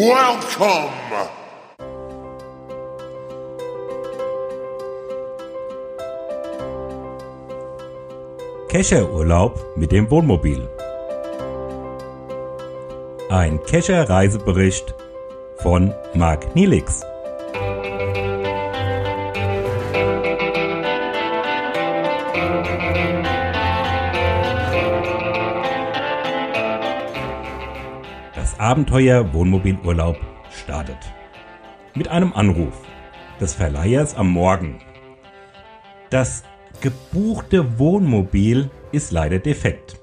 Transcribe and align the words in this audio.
Welcome! 0.00 0.88
Kescherurlaub 8.68 9.76
mit 9.76 9.92
dem 9.92 10.10
Wohnmobil. 10.10 10.66
Ein 13.28 13.62
Kescher-Reisebericht 13.64 14.94
von 15.58 15.92
Marc 16.14 16.54
Nielix. 16.54 17.02
Abenteuer 28.70 29.34
Wohnmobilurlaub 29.34 30.16
startet. 30.52 30.96
Mit 31.96 32.06
einem 32.06 32.32
Anruf 32.32 32.72
des 33.40 33.52
Verleihers 33.52 34.14
am 34.14 34.30
Morgen. 34.30 34.78
Das 36.08 36.44
gebuchte 36.80 37.80
Wohnmobil 37.80 38.70
ist 38.92 39.10
leider 39.10 39.40
defekt. 39.40 39.98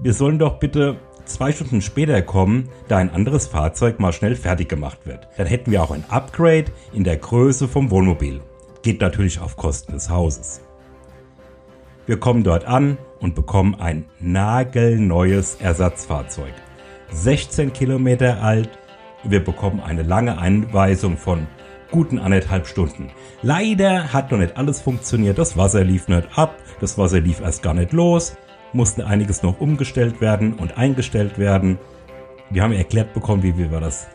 Wir 0.00 0.12
sollen 0.12 0.38
doch 0.38 0.58
bitte 0.58 0.98
zwei 1.24 1.50
Stunden 1.50 1.80
später 1.80 2.20
kommen, 2.20 2.68
da 2.88 2.98
ein 2.98 3.08
anderes 3.08 3.46
Fahrzeug 3.46 3.98
mal 4.00 4.12
schnell 4.12 4.36
fertig 4.36 4.68
gemacht 4.68 5.06
wird. 5.06 5.26
Dann 5.38 5.46
hätten 5.46 5.70
wir 5.70 5.82
auch 5.82 5.90
ein 5.90 6.04
Upgrade 6.10 6.66
in 6.92 7.04
der 7.04 7.16
Größe 7.16 7.68
vom 7.68 7.90
Wohnmobil. 7.90 8.42
Geht 8.82 9.00
natürlich 9.00 9.40
auf 9.40 9.56
Kosten 9.56 9.92
des 9.92 10.10
Hauses. 10.10 10.60
Wir 12.04 12.20
kommen 12.20 12.44
dort 12.44 12.66
an 12.66 12.98
und 13.20 13.34
bekommen 13.34 13.74
ein 13.76 14.04
nagelneues 14.20 15.54
Ersatzfahrzeug. 15.54 16.52
16 17.12 17.72
Kilometer 17.72 18.42
alt. 18.42 18.68
Wir 19.22 19.42
bekommen 19.42 19.80
eine 19.80 20.02
lange 20.02 20.38
Einweisung 20.38 21.16
von 21.16 21.46
guten 21.90 22.18
anderthalb 22.18 22.66
Stunden. 22.66 23.10
Leider 23.42 24.12
hat 24.12 24.32
noch 24.32 24.38
nicht 24.38 24.56
alles 24.56 24.80
funktioniert. 24.80 25.38
Das 25.38 25.56
Wasser 25.56 25.84
lief 25.84 26.08
nicht 26.08 26.26
ab, 26.36 26.56
das 26.80 26.98
Wasser 26.98 27.20
lief 27.20 27.40
erst 27.40 27.62
gar 27.62 27.72
nicht 27.72 27.92
los, 27.92 28.36
musste 28.72 29.06
einiges 29.06 29.44
noch 29.44 29.60
umgestellt 29.60 30.20
werden 30.20 30.54
und 30.54 30.76
eingestellt 30.76 31.38
werden. 31.38 31.78
Wir 32.50 32.62
haben 32.64 32.72
erklärt 32.72 33.14
bekommen, 33.14 33.44
wie 33.44 33.56
wir 33.56 33.68
das 33.78 34.08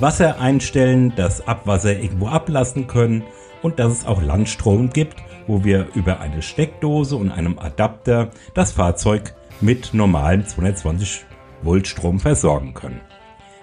Wasser 0.00 0.40
einstellen, 0.40 1.12
das 1.14 1.46
Abwasser 1.46 1.98
irgendwo 1.98 2.28
ablassen 2.28 2.86
können 2.86 3.22
und 3.60 3.78
dass 3.78 3.92
es 3.92 4.06
auch 4.06 4.22
Landstrom 4.22 4.88
gibt, 4.88 5.16
wo 5.46 5.62
wir 5.62 5.88
über 5.94 6.20
eine 6.20 6.40
Steckdose 6.40 7.16
und 7.16 7.30
einem 7.30 7.58
Adapter 7.58 8.30
das 8.54 8.72
Fahrzeug 8.72 9.34
mit 9.60 9.92
normalem 9.92 10.46
220 10.46 11.25
Volt 11.62 11.86
Strom 11.86 12.20
versorgen 12.20 12.74
können. 12.74 13.00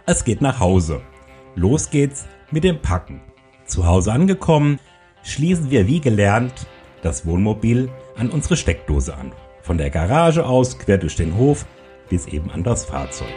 Es 0.05 0.23
geht 0.23 0.41
nach 0.41 0.59
Hause. 0.59 1.01
Los 1.55 1.89
geht's 1.89 2.25
mit 2.51 2.63
dem 2.63 2.81
Packen. 2.81 3.21
Zu 3.65 3.85
Hause 3.85 4.11
angekommen, 4.11 4.79
schließen 5.23 5.71
wir 5.71 5.87
wie 5.87 6.01
gelernt 6.01 6.67
das 7.01 7.25
Wohnmobil 7.25 7.89
an 8.17 8.29
unsere 8.29 8.57
Steckdose 8.57 9.15
an. 9.15 9.31
Von 9.61 9.77
der 9.77 9.89
Garage 9.89 10.45
aus 10.45 10.77
quer 10.77 10.97
durch 10.97 11.15
den 11.15 11.37
Hof 11.37 11.65
bis 12.09 12.27
eben 12.27 12.51
an 12.51 12.63
das 12.63 12.85
Fahrzeug. 12.85 13.27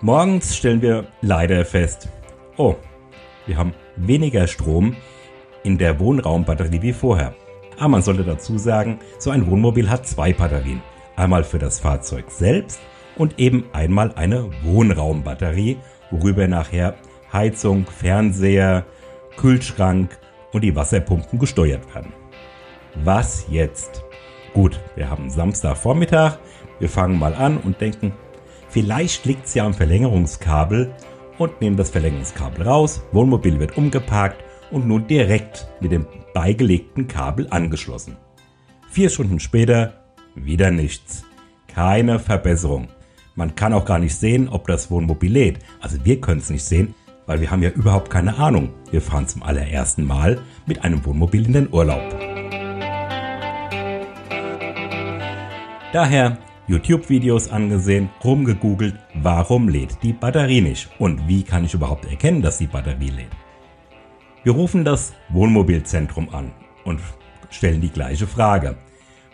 Morgens 0.00 0.56
stellen 0.56 0.80
wir 0.80 1.08
leider 1.22 1.64
fest, 1.64 2.08
oh, 2.56 2.76
wir 3.46 3.56
haben 3.56 3.74
weniger 3.96 4.46
Strom 4.46 4.94
in 5.64 5.76
der 5.76 5.98
Wohnraumbatterie 5.98 6.82
wie 6.82 6.92
vorher. 6.92 7.34
Aber 7.78 7.88
man 7.88 8.02
sollte 8.02 8.24
dazu 8.24 8.58
sagen, 8.58 8.98
so 9.18 9.30
ein 9.30 9.48
Wohnmobil 9.48 9.88
hat 9.88 10.06
zwei 10.06 10.32
Batterien. 10.32 10.82
Einmal 11.16 11.44
für 11.44 11.58
das 11.58 11.80
Fahrzeug 11.80 12.30
selbst 12.30 12.80
und 13.16 13.38
eben 13.38 13.64
einmal 13.72 14.12
eine 14.14 14.50
Wohnraumbatterie, 14.62 15.78
worüber 16.10 16.46
nachher 16.48 16.94
Heizung, 17.32 17.86
Fernseher, 17.86 18.84
Kühlschrank 19.36 20.18
und 20.52 20.62
die 20.62 20.74
Wasserpumpen 20.74 21.38
gesteuert 21.38 21.94
werden. 21.94 22.12
Was 23.04 23.46
jetzt? 23.48 24.02
Gut, 24.54 24.80
wir 24.96 25.08
haben 25.08 25.30
Samstagvormittag, 25.30 26.38
wir 26.80 26.88
fangen 26.88 27.18
mal 27.18 27.34
an 27.34 27.58
und 27.58 27.80
denken, 27.80 28.12
vielleicht 28.68 29.24
liegt 29.24 29.46
es 29.46 29.54
ja 29.54 29.64
am 29.64 29.74
Verlängerungskabel 29.74 30.92
und 31.38 31.60
nehmen 31.60 31.76
das 31.76 31.90
Verlängerungskabel 31.90 32.66
raus, 32.66 33.02
Wohnmobil 33.12 33.60
wird 33.60 33.76
umgeparkt 33.76 34.42
und 34.70 34.86
nun 34.86 35.06
direkt 35.06 35.66
mit 35.80 35.92
dem 35.92 36.06
beigelegten 36.34 37.08
Kabel 37.08 37.46
angeschlossen. 37.50 38.16
Vier 38.90 39.10
Stunden 39.10 39.40
später 39.40 40.04
wieder 40.34 40.70
nichts. 40.70 41.24
Keine 41.66 42.18
Verbesserung. 42.18 42.88
Man 43.34 43.54
kann 43.54 43.72
auch 43.72 43.84
gar 43.84 43.98
nicht 43.98 44.16
sehen, 44.16 44.48
ob 44.48 44.66
das 44.66 44.90
Wohnmobil 44.90 45.32
lädt. 45.32 45.58
Also 45.80 46.04
wir 46.04 46.20
können 46.20 46.40
es 46.40 46.50
nicht 46.50 46.64
sehen, 46.64 46.94
weil 47.26 47.40
wir 47.40 47.50
haben 47.50 47.62
ja 47.62 47.70
überhaupt 47.70 48.10
keine 48.10 48.36
Ahnung. 48.38 48.70
Wir 48.90 49.02
fahren 49.02 49.28
zum 49.28 49.42
allerersten 49.42 50.04
Mal 50.04 50.40
mit 50.66 50.82
einem 50.82 51.04
Wohnmobil 51.04 51.46
in 51.46 51.52
den 51.52 51.72
Urlaub. 51.72 52.02
Daher 55.92 56.38
YouTube-Videos 56.66 57.50
angesehen, 57.50 58.10
rumgegoogelt, 58.22 58.94
warum 59.14 59.68
lädt 59.68 60.02
die 60.02 60.12
Batterie 60.12 60.60
nicht 60.60 60.90
und 60.98 61.26
wie 61.26 61.42
kann 61.42 61.64
ich 61.64 61.74
überhaupt 61.74 62.04
erkennen, 62.04 62.42
dass 62.42 62.58
die 62.58 62.66
Batterie 62.66 63.10
lädt. 63.10 63.47
Wir 64.48 64.54
rufen 64.54 64.82
das 64.82 65.12
Wohnmobilzentrum 65.28 66.30
an 66.30 66.52
und 66.86 67.00
stellen 67.50 67.82
die 67.82 67.90
gleiche 67.90 68.26
Frage. 68.26 68.78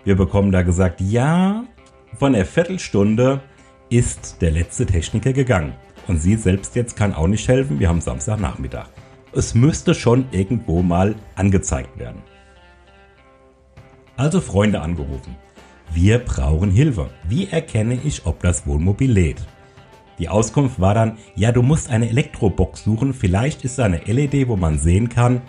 Wir 0.03 0.17
bekommen 0.17 0.51
da 0.51 0.63
gesagt, 0.63 1.01
ja, 1.01 1.63
von 2.19 2.33
der 2.33 2.45
Viertelstunde 2.45 3.41
ist 3.91 4.39
der 4.41 4.51
letzte 4.51 4.87
Techniker 4.87 5.33
gegangen. 5.33 5.75
Und 6.09 6.19
sie 6.19 6.35
selbst 6.35 6.75
jetzt 6.75 6.97
kann 6.97 7.15
auch 7.15 7.29
nicht 7.29 7.47
helfen, 7.47 7.79
wir 7.79 7.89
haben 7.89 8.01
Samstagnachmittag. 8.01 8.89
Es 9.33 9.55
müsste 9.55 9.95
schon 9.95 10.27
irgendwo 10.33 10.83
mal 10.83 11.15
angezeigt 11.37 11.97
werden. 11.97 12.21
Also 14.17 14.41
Freunde 14.41 14.81
angerufen. 14.81 15.37
Wir 15.93 16.19
brauchen 16.19 16.73
Hilfe. 16.73 17.09
Wie 17.29 17.47
erkenne 17.47 18.01
ich, 18.03 18.27
ob 18.27 18.41
das 18.41 18.67
Wohnmobil 18.67 19.13
lädt? 19.13 19.47
Die 20.19 20.29
Auskunft 20.29 20.81
war 20.81 20.95
dann, 20.95 21.19
ja, 21.35 21.51
du 21.51 21.63
musst 21.63 21.91
eine 21.91 22.09
Elektrobox 22.09 22.85
suchen, 22.85 23.15
vielleicht 23.15 23.65
ist 23.65 23.79
da 23.79 23.85
eine 23.85 23.99
LED, 23.99 24.49
wo 24.49 24.57
man 24.57 24.79
sehen 24.79 25.09
kann, 25.09 25.43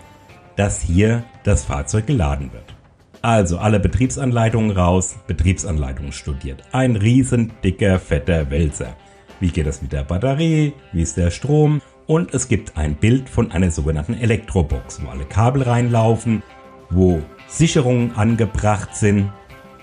dass 0.56 0.80
hier 0.80 1.24
das 1.44 1.64
Fahrzeug 1.64 2.06
geladen 2.06 2.52
wird. 2.52 2.74
Also 3.22 3.58
alle 3.58 3.80
Betriebsanleitungen 3.80 4.70
raus, 4.70 5.16
Betriebsanleitungen 5.26 6.12
studiert. 6.12 6.62
Ein 6.72 6.96
riesen 6.96 7.52
dicker, 7.62 7.98
fetter 7.98 8.50
Wälzer. 8.50 8.96
Wie 9.40 9.48
geht 9.48 9.66
es 9.66 9.82
mit 9.82 9.92
der 9.92 10.04
Batterie? 10.04 10.72
Wie 10.92 11.02
ist 11.02 11.16
der 11.16 11.30
Strom? 11.30 11.82
Und 12.06 12.32
es 12.34 12.48
gibt 12.48 12.76
ein 12.76 12.94
Bild 12.94 13.28
von 13.28 13.50
einer 13.50 13.70
sogenannten 13.70 14.14
Elektrobox, 14.14 15.02
wo 15.04 15.08
alle 15.08 15.24
Kabel 15.24 15.62
reinlaufen, 15.62 16.42
wo 16.90 17.20
Sicherungen 17.48 18.14
angebracht 18.16 18.94
sind 18.94 19.32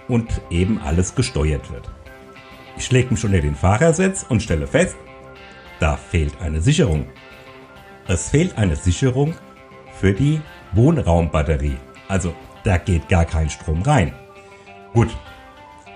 und 0.08 0.42
eben 0.50 0.80
alles 0.80 1.16
gesteuert 1.16 1.72
wird. 1.72 1.90
Ich 2.84 2.92
lege 2.92 3.12
mich 3.12 3.24
unter 3.24 3.40
den 3.40 3.56
Fahrersitz 3.56 4.26
und 4.28 4.44
stelle 4.44 4.68
fest, 4.68 4.98
da 5.80 5.96
fehlt 5.96 6.34
eine 6.42 6.60
Sicherung. 6.60 7.06
Es 8.10 8.30
fehlt 8.30 8.58
eine 8.58 8.76
Sicherung 8.76 9.36
für 10.02 10.12
die 10.12 10.42
Wohnraumbatterie. 10.74 11.78
Also 12.10 12.36
da 12.66 12.78
geht 12.78 13.08
gar 13.08 13.24
kein 13.24 13.50
Strom 13.50 13.84
rein. 13.84 14.14
Gut, 14.94 15.08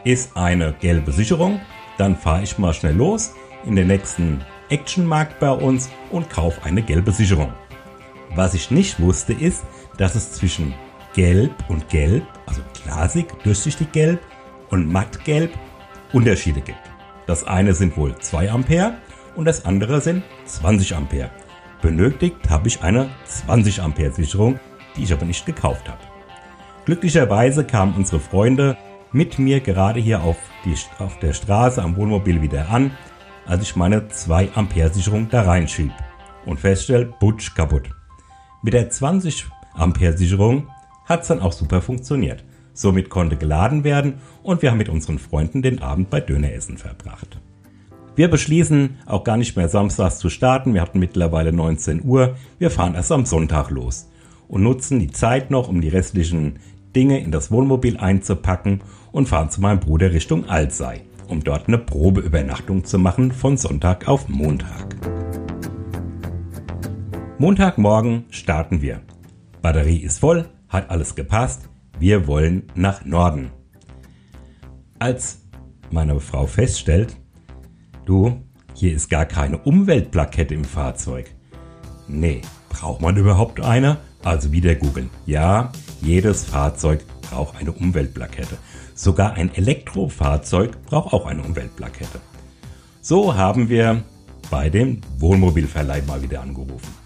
ist 0.06 0.38
eine 0.38 0.76
gelbe 0.80 1.12
Sicherung, 1.12 1.60
dann 1.98 2.16
fahre 2.16 2.44
ich 2.44 2.58
mal 2.58 2.74
schnell 2.74 2.96
los 2.96 3.34
in 3.66 3.76
den 3.76 3.88
nächsten 3.88 4.40
Actionmarkt 4.70 5.42
bei 5.42 5.52
uns 5.52 5.90
und 6.10 6.30
kaufe 6.30 6.64
eine 6.64 6.82
gelbe 6.82 7.12
Sicherung. 7.12 7.52
Was 8.34 8.54
ich 8.54 8.72
nicht 8.72 9.02
wusste 9.02 9.34
ist, 9.34 9.66
dass 9.98 10.16
es 10.16 10.32
zwischen 10.32 10.74
Gelb 11.14 11.52
und 11.68 11.90
Gelb, 11.90 12.24
also 12.46 12.62
glasig, 12.82 13.28
durchsichtig 13.44 13.92
Gelb 13.92 14.22
und 14.70 14.90
mattgelb 14.90 15.52
Unterschiede 16.14 16.62
gibt. 16.62 16.80
Das 17.26 17.46
eine 17.46 17.74
sind 17.74 17.98
wohl 17.98 18.16
2 18.18 18.52
Ampere 18.52 18.96
und 19.36 19.46
das 19.46 19.66
andere 19.66 20.02
sind 20.02 20.24
20 20.46 20.96
Ampere. 20.96 21.30
Benötigt 21.82 22.50
habe 22.50 22.68
ich 22.68 22.82
eine 22.82 23.10
20 23.26 23.82
Ampere 23.82 24.12
Sicherung, 24.12 24.60
die 24.96 25.04
ich 25.04 25.14
aber 25.14 25.26
nicht 25.26 25.46
gekauft 25.46 25.88
habe. 25.88 26.00
Glücklicherweise 26.86 27.66
kamen 27.66 27.96
unsere 27.96 28.20
Freunde 28.20 28.78
mit 29.12 29.40
mir 29.40 29.60
gerade 29.60 30.00
hier 30.00 30.22
auf, 30.24 30.38
die, 30.66 30.76
auf 31.00 31.20
der 31.20 31.34
Straße 31.34 31.82
am 31.82 31.96
Wohnmobil 31.98 32.42
wieder 32.42 32.70
an, 32.70 32.92
als 33.46 33.64
ich 33.64 33.76
meine 33.76 34.08
2 34.08 34.50
Ampere 34.56 34.94
Sicherung 34.94 35.30
da 35.30 35.42
reinschieb 35.44 35.92
und 36.46 36.60
feststelle, 36.60 37.06
butsch 37.06 37.54
kaputt. 37.54 37.90
Mit 38.64 38.74
der 38.74 38.90
20 38.90 39.48
Ampere 39.74 40.18
Sicherung 40.18 40.68
hat 41.06 41.22
es 41.22 41.28
dann 41.28 41.42
auch 41.42 41.52
super 41.52 41.82
funktioniert. 41.82 42.44
Somit 42.78 43.10
konnte 43.10 43.38
geladen 43.38 43.84
werden 43.84 44.20
und 44.44 44.62
wir 44.62 44.70
haben 44.70 44.78
mit 44.78 44.88
unseren 44.88 45.18
Freunden 45.18 45.64
den 45.64 45.82
Abend 45.82 46.12
bei 46.12 46.22
Döneressen 46.22 46.78
verbracht. 46.78 47.40
Wir 48.16 48.30
beschließen 48.30 49.00
auch 49.08 49.24
gar 49.24 49.36
nicht 49.36 49.58
mehr 49.58 49.68
samstags 49.68 50.20
zu 50.20 50.30
starten. 50.30 50.76
Wir 50.76 50.82
hatten 50.82 51.00
mittlerweile 51.00 51.52
19 51.52 52.04
Uhr. 52.06 52.36
Wir 52.60 52.70
fahren 52.70 52.94
erst 52.94 53.12
am 53.12 53.26
Sonntag 53.26 53.72
los 53.72 54.12
und 54.48 54.62
nutzen 54.62 55.00
die 55.00 55.12
Zeit 55.12 55.50
noch, 55.50 55.70
um 55.70 55.82
die 55.82 55.90
restlichen 55.90 56.60
Dinge 56.96 57.20
in 57.20 57.32
das 57.32 57.50
Wohnmobil 57.50 57.98
einzupacken 57.98 58.82
und 59.12 59.28
fahren 59.28 59.50
zu 59.50 59.60
meinem 59.60 59.80
Bruder 59.80 60.14
Richtung 60.14 60.48
Alzey. 60.48 61.02
um 61.28 61.44
dort 61.44 61.68
eine 61.68 61.80
Probeübernachtung 61.80 62.86
zu 62.86 63.00
machen 63.00 63.32
von 63.32 63.58
Sonntag 63.58 64.08
auf 64.08 64.30
Montag. 64.30 64.96
Montagmorgen 67.40 68.26
starten 68.30 68.82
wir. 68.82 69.02
Batterie 69.62 69.98
ist 69.98 70.20
voll, 70.20 70.46
hat 70.70 70.90
alles 70.90 71.16
gepasst, 71.16 71.67
wir 72.00 72.28
wollen 72.28 72.64
nach 72.76 73.06
Norden. 73.06 73.52
Als 75.00 75.40
meine 75.92 76.20
Frau 76.20 76.46
feststellt, 76.46 77.16
du, 78.06 78.42
hier 78.74 78.94
ist 78.94 79.10
gar 79.10 79.26
keine 79.26 79.58
Umweltplakette 79.58 80.54
im 80.54 80.64
Fahrzeug. 80.64 81.34
Nee, 82.08 82.42
braucht 82.70 83.02
man 83.02 83.18
überhaupt 83.18 83.62
eine? 83.62 83.98
Also 84.24 84.52
wieder 84.52 84.76
googeln. 84.76 85.10
Ja, 85.26 85.72
jedes 86.02 86.46
Fahrzeug 86.46 87.04
braucht 87.22 87.58
eine 87.58 87.72
Umweltplakette. 87.72 88.58
Sogar 88.96 89.34
ein 89.34 89.54
Elektrofahrzeug 89.54 90.84
braucht 90.86 91.14
auch 91.14 91.26
eine 91.26 91.44
Umweltplakette. 91.44 92.20
So 93.02 93.36
haben 93.36 93.70
wir 93.70 94.04
bei 94.50 94.70
dem 94.70 95.02
Wohnmobilverleih 95.20 96.02
mal 96.08 96.22
wieder 96.22 96.42
angerufen. 96.42 96.97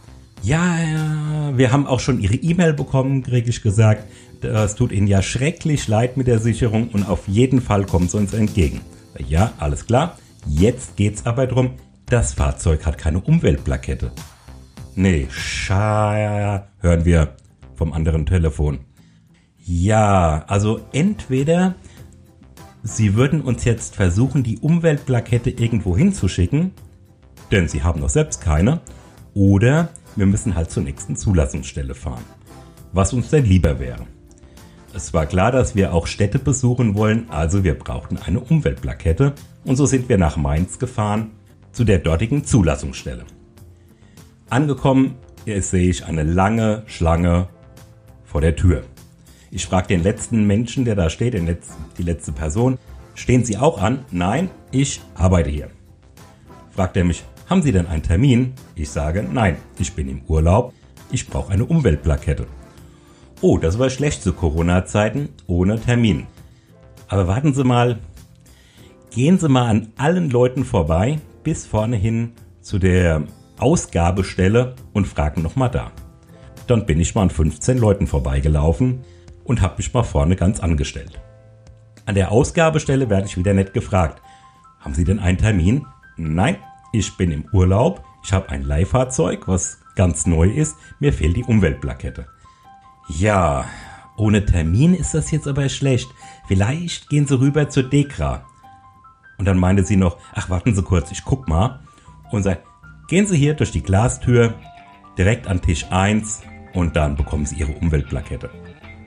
Ja, 0.44 0.80
ja, 0.80 1.58
wir 1.58 1.72
haben 1.72 1.86
auch 1.86 2.00
schon 2.00 2.20
Ihre 2.20 2.34
E-Mail 2.34 2.74
bekommen, 2.74 3.22
kriege 3.22 3.50
ich 3.50 3.62
gesagt. 3.62 4.06
Das 4.42 4.74
tut 4.74 4.92
Ihnen 4.92 5.06
ja 5.06 5.22
schrecklich 5.22 5.88
leid 5.88 6.18
mit 6.18 6.26
der 6.26 6.40
Sicherung 6.40 6.90
und 6.90 7.08
auf 7.08 7.28
jeden 7.28 7.62
Fall 7.62 7.86
kommt 7.86 8.08
es 8.08 8.16
uns 8.16 8.34
entgegen. 8.34 8.82
Ja, 9.28 9.52
alles 9.60 9.86
klar. 9.86 10.18
Jetzt 10.48 10.96
geht's 10.96 11.28
aber 11.28 11.46
darum, 11.46 11.72
das 12.08 12.34
Fahrzeug 12.34 12.88
hat 12.88 12.98
keine 12.98 13.20
Umweltplakette. 13.20 14.12
Nee, 14.96 15.28
scha 15.30 16.66
hören 16.80 17.06
wir 17.06 17.36
vom 17.76 17.94
anderen 17.94 18.26
Telefon. 18.26 18.80
Ja, 19.58 20.44
also 20.48 20.82
entweder 20.92 21.76
Sie 22.84 23.14
würden 23.14 23.42
uns 23.42 23.64
jetzt 23.64 23.96
versuchen, 23.96 24.42
die 24.42 24.58
Umweltplakette 24.58 25.52
irgendwo 25.52 25.96
hinzuschicken, 25.96 26.72
denn 27.52 27.68
Sie 27.68 27.84
haben 27.84 28.00
noch 28.00 28.10
selbst 28.10 28.42
keine, 28.42 28.82
oder 29.36 29.90
wir 30.16 30.26
müssen 30.26 30.56
halt 30.56 30.72
zur 30.72 30.84
nächsten 30.84 31.16
Zulassungsstelle 31.16 31.96
fahren. 31.96 32.24
Was 32.94 33.14
uns 33.14 33.30
denn 33.30 33.46
lieber 33.46 33.80
wäre. 33.80 34.06
Es 34.94 35.14
war 35.14 35.26
klar, 35.26 35.52
dass 35.52 35.76
wir 35.76 35.94
auch 35.94 36.06
Städte 36.06 36.38
besuchen 36.38 36.96
wollen, 36.96 37.30
also 37.30 37.64
wir 37.64 37.80
brauchten 37.80 38.18
eine 38.18 38.42
Umweltplakette 38.42 39.34
und 39.64 39.78
so 39.78 39.86
sind 39.86 40.10
wir 40.10 40.18
nach 40.18 40.36
Mainz 40.36 40.80
gefahren 40.80 41.32
zu 41.72 41.86
der 41.86 42.00
dortigen 42.00 42.44
Zulassungsstelle. 42.44 43.24
Angekommen 44.50 45.16
sehe 45.46 45.90
ich 45.90 46.06
eine 46.06 46.24
lange 46.24 46.84
Schlange 46.88 47.48
vor 48.26 48.42
der 48.42 48.58
Tür. 48.58 48.84
Ich 49.50 49.66
frage 49.66 49.88
den 49.88 50.04
letzten 50.04 50.46
Menschen, 50.46 50.84
der 50.84 50.96
da 50.96 51.10
steht, 51.10 51.36
die 51.98 52.04
letzte 52.04 52.32
Person, 52.34 52.78
stehen 53.16 53.46
Sie 53.46 53.58
auch 53.58 53.82
an? 53.82 54.06
Nein, 54.12 54.50
ich 54.72 55.02
arbeite 55.16 55.50
hier. 55.50 55.70
Fragt 56.72 56.98
er 56.98 57.06
mich, 57.06 57.24
haben 57.52 57.62
Sie 57.62 57.74
denn 57.74 57.88
einen 57.88 58.02
Termin? 58.02 58.54
Ich 58.76 58.92
sage, 58.92 59.28
nein, 59.30 59.58
ich 59.78 59.94
bin 59.94 60.08
im 60.08 60.22
Urlaub, 60.26 60.74
ich 61.12 61.28
brauche 61.28 61.52
eine 61.52 61.66
Umweltplakette. 61.66 62.48
Oh, 63.42 63.58
das 63.58 63.78
war 63.78 63.90
schlecht 63.90 64.24
zu 64.24 64.32
Corona-Zeiten, 64.32 65.28
ohne 65.48 65.78
Termin. 65.78 66.28
Aber 67.10 67.28
warten 67.28 67.54
Sie 67.54 67.66
mal, 67.66 68.00
gehen 69.10 69.38
Sie 69.38 69.50
mal 69.50 69.68
an 69.68 69.92
allen 69.98 70.30
Leuten 70.30 70.64
vorbei, 70.64 71.20
bis 71.44 71.66
vorne 71.66 71.98
hin 71.98 72.32
zu 72.62 72.80
der 72.80 73.24
Ausgabestelle 73.60 74.76
und 74.94 75.06
fragen 75.06 75.42
nochmal 75.42 75.72
da. 75.72 75.92
Dann 76.68 76.86
bin 76.86 77.02
ich 77.02 77.16
mal 77.16 77.24
an 77.24 77.30
15 77.30 77.78
Leuten 77.78 78.08
vorbeigelaufen 78.08 79.04
und 79.44 79.62
habe 79.62 79.76
mich 79.76 79.94
mal 79.94 80.04
vorne 80.04 80.38
ganz 80.38 80.62
angestellt. 80.62 81.20
An 82.06 82.16
der 82.16 82.32
Ausgabestelle 82.32 83.10
werde 83.10 83.28
ich 83.28 83.36
wieder 83.36 83.54
nett 83.54 83.74
gefragt. 83.74 84.22
Haben 84.80 84.94
Sie 84.94 85.04
denn 85.04 85.20
einen 85.20 85.38
Termin? 85.38 85.86
Nein, 86.16 86.56
ich 86.92 87.16
bin 87.18 87.32
im 87.32 87.46
Urlaub, 87.52 88.04
ich 88.24 88.34
habe 88.34 88.50
ein 88.50 88.64
Leihfahrzeug, 88.64 89.48
was 89.48 89.80
ganz 89.96 90.26
neu 90.26 90.50
ist, 90.50 90.76
mir 91.00 91.14
fehlt 91.14 91.38
die 91.38 91.44
Umweltplakette. 91.44 92.28
Ja, 93.08 93.66
ohne 94.18 94.46
Termin 94.46 94.94
ist 94.94 95.14
das 95.14 95.32
jetzt 95.32 95.48
aber 95.48 95.68
schlecht. 95.70 96.10
Vielleicht 96.48 97.10
gehen 97.10 97.28
Sie 97.28 97.40
rüber 97.40 97.70
zur 97.70 97.84
Dekra. 97.84 98.46
Und 99.38 99.46
dann 99.46 99.58
meinte 99.58 99.84
sie 99.84 99.96
noch, 99.96 100.18
ach 100.34 100.50
warten 100.50 100.76
Sie 100.76 100.84
kurz, 100.84 101.12
ich 101.12 101.26
guck 101.26 101.48
mal. 101.48 101.80
Und 102.30 102.44
sagt, 102.44 102.64
gehen 103.08 103.26
Sie 103.26 103.38
hier 103.38 103.56
durch 103.56 103.72
die 103.72 103.82
Glastür, 103.82 104.54
direkt 105.18 105.48
an 105.48 105.62
Tisch 105.62 105.88
1 105.90 106.44
und 106.74 106.96
dann 106.96 107.16
bekommen 107.16 107.46
Sie 107.46 107.56
Ihre 107.56 107.74
Umweltplakette. 107.74 108.50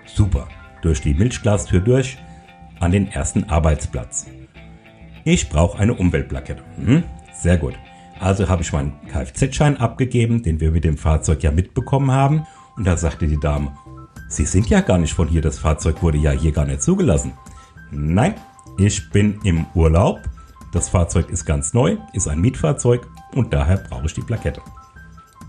Super, 0.06 0.48
durch 0.82 1.00
die 1.00 1.14
Milchglastür 1.14 1.80
durch, 1.80 2.18
an 2.80 2.90
den 2.90 3.08
ersten 3.08 3.44
Arbeitsplatz. 3.44 4.26
Ich 5.24 5.48
brauche 5.48 5.78
eine 5.78 5.94
Umweltplakette. 5.94 6.62
Hm? 6.76 7.04
Sehr 7.44 7.58
gut. 7.58 7.74
Also 8.20 8.48
habe 8.48 8.62
ich 8.62 8.72
meinen 8.72 8.94
Kfz-Schein 9.06 9.76
abgegeben, 9.76 10.42
den 10.42 10.60
wir 10.60 10.70
mit 10.70 10.82
dem 10.82 10.96
Fahrzeug 10.96 11.42
ja 11.42 11.50
mitbekommen 11.50 12.10
haben. 12.10 12.46
Und 12.74 12.86
da 12.86 12.96
sagte 12.96 13.26
die 13.26 13.38
Dame, 13.38 13.76
Sie 14.30 14.46
sind 14.46 14.70
ja 14.70 14.80
gar 14.80 14.96
nicht 14.96 15.12
von 15.12 15.28
hier, 15.28 15.42
das 15.42 15.58
Fahrzeug 15.58 16.02
wurde 16.02 16.16
ja 16.16 16.30
hier 16.30 16.52
gar 16.52 16.64
nicht 16.64 16.82
zugelassen. 16.82 17.34
Nein, 17.90 18.36
ich 18.78 19.10
bin 19.10 19.40
im 19.44 19.66
Urlaub. 19.74 20.22
Das 20.72 20.88
Fahrzeug 20.88 21.28
ist 21.28 21.44
ganz 21.44 21.74
neu, 21.74 21.98
ist 22.14 22.28
ein 22.28 22.40
Mietfahrzeug 22.40 23.06
und 23.34 23.52
daher 23.52 23.76
brauche 23.76 24.06
ich 24.06 24.14
die 24.14 24.22
Plakette. 24.22 24.62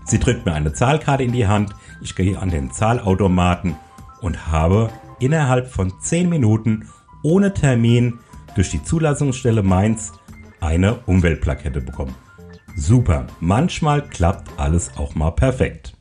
Sie 0.04 0.18
drückt 0.18 0.44
mir 0.44 0.52
eine 0.52 0.74
Zahlkarte 0.74 1.24
in 1.24 1.32
die 1.32 1.46
Hand, 1.46 1.74
ich 2.02 2.14
gehe 2.14 2.38
an 2.38 2.50
den 2.50 2.72
Zahlautomaten 2.72 3.74
und 4.20 4.48
habe 4.48 4.90
innerhalb 5.18 5.68
von 5.68 5.94
10 5.98 6.28
Minuten 6.28 6.90
ohne 7.22 7.54
Termin 7.54 8.18
durch 8.54 8.68
die 8.68 8.84
Zulassungsstelle 8.84 9.62
Mainz 9.62 10.12
eine 10.60 11.00
Umweltplakette 11.06 11.80
bekommen. 11.80 12.14
Super, 12.76 13.26
manchmal 13.40 14.02
klappt 14.02 14.50
alles 14.58 14.90
auch 14.96 15.14
mal 15.14 15.30
perfekt. 15.30 15.96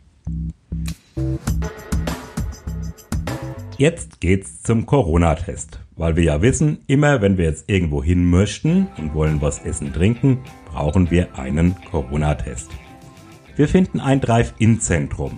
Jetzt 3.78 4.22
geht's 4.22 4.62
zum 4.62 4.86
Corona-Test, 4.86 5.80
weil 5.96 6.16
wir 6.16 6.24
ja 6.24 6.42
wissen, 6.42 6.80
immer 6.88 7.22
wenn 7.22 7.38
wir 7.38 7.46
jetzt 7.46 7.69
irgendwo 7.69 8.04
hin 8.04 8.30
möchten 8.30 8.88
und 8.98 9.13
wollen 9.13 9.42
was 9.42 9.60
essen, 9.60 9.92
trinken, 9.92 10.40
brauchen 10.72 11.12
wir 11.12 11.38
einen 11.38 11.75
Corona-Test. 11.92 12.69
Wir 13.56 13.68
finden 13.68 14.00
ein 14.00 14.22
Drive-In-Zentrum, 14.22 15.38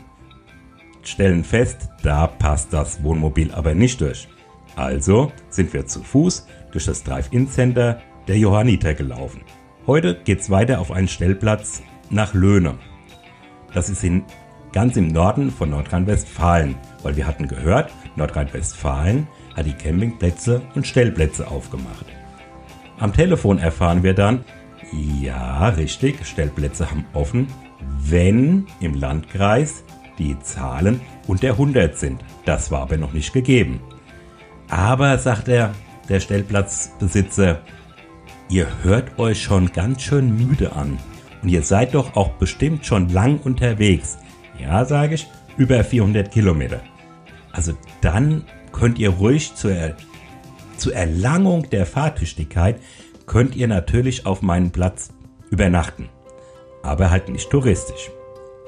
stellen 1.04 1.44
fest, 1.44 1.90
da 2.04 2.28
passt 2.28 2.74
das 2.74 3.04
Wohnmobil 3.04 3.52
aber 3.52 3.74
nicht 3.74 4.02
durch. 4.02 4.28
Also 4.76 5.32
sind 5.50 5.74
wir 5.74 5.88
zu 5.88 6.04
Fuß 6.04 6.48
durch 6.72 6.86
das 6.86 7.04
Drive-In-Center 7.04 8.02
der 8.28 8.38
Johanniter 8.38 8.94
gelaufen. 8.94 9.42
Heute 9.86 10.16
geht's 10.24 10.50
weiter 10.50 10.80
auf 10.80 10.92
einen 10.92 11.08
Stellplatz 11.08 11.82
nach 12.10 12.34
Löhne. 12.34 12.76
Das 13.74 13.90
ist 13.90 14.04
in, 14.04 14.24
ganz 14.74 14.98
im 14.98 15.08
Norden 15.08 15.52
von 15.52 15.70
Nordrhein-Westfalen, 15.70 16.76
weil 17.04 17.16
wir 17.16 17.26
hatten 17.26 17.48
gehört, 17.48 17.92
Nordrhein-Westfalen 18.16 19.28
hat 19.56 19.66
die 19.66 19.74
Campingplätze 19.74 20.62
und 20.76 20.86
Stellplätze 20.86 21.48
aufgemacht. 21.48 22.06
Am 23.00 23.14
Telefon 23.14 23.60
erfahren 23.60 24.04
wir 24.04 24.14
dann, 24.14 24.44
ja, 25.22 25.70
richtig, 25.70 26.26
Stellplätze 26.26 26.90
haben 26.90 27.06
offen, 27.14 27.48
wenn 28.00 28.68
im 28.80 28.94
Landkreis 28.96 29.84
die 30.18 30.40
Zahlen 30.40 31.02
unter 31.28 31.50
100 31.50 31.98
sind. 31.98 32.24
Das 32.46 32.72
war 32.72 32.82
aber 32.82 32.98
noch 32.98 33.14
nicht 33.14 33.34
gegeben. 33.34 33.80
Aber, 34.70 35.18
sagt 35.18 35.48
er, 35.48 35.74
der 36.10 36.20
Stellplatzbesitzer, 36.20 37.62
ihr 38.50 38.68
hört 38.84 39.20
euch 39.20 39.42
schon 39.42 39.72
ganz 39.72 40.02
schön 40.02 40.36
müde 40.36 40.74
an. 40.74 40.98
Und 41.42 41.50
ihr 41.50 41.64
seid 41.64 41.94
doch 41.94 42.16
auch 42.16 42.30
bestimmt 42.32 42.86
schon 42.86 43.10
lang 43.10 43.40
unterwegs. 43.40 44.18
Ja, 44.60 44.86
sage 44.86 45.16
ich, 45.16 45.28
über 45.58 45.84
400 45.84 46.32
Kilometer. 46.32 46.82
Also 47.52 47.74
dann 48.02 48.44
könnt 48.72 49.00
ihr 49.00 49.10
ruhig 49.10 49.56
zur, 49.56 49.96
zur 50.78 50.94
Erlangung 50.94 51.70
der 51.70 51.86
Fahrtüchtigkeit, 51.86 52.80
könnt 53.26 53.56
ihr 53.56 53.68
natürlich 53.68 54.26
auf 54.26 54.42
meinem 54.42 54.72
Platz 54.72 55.10
übernachten. 55.50 56.10
Aber 56.84 57.10
halt 57.10 57.30
nicht 57.30 57.50
touristisch. 57.50 58.12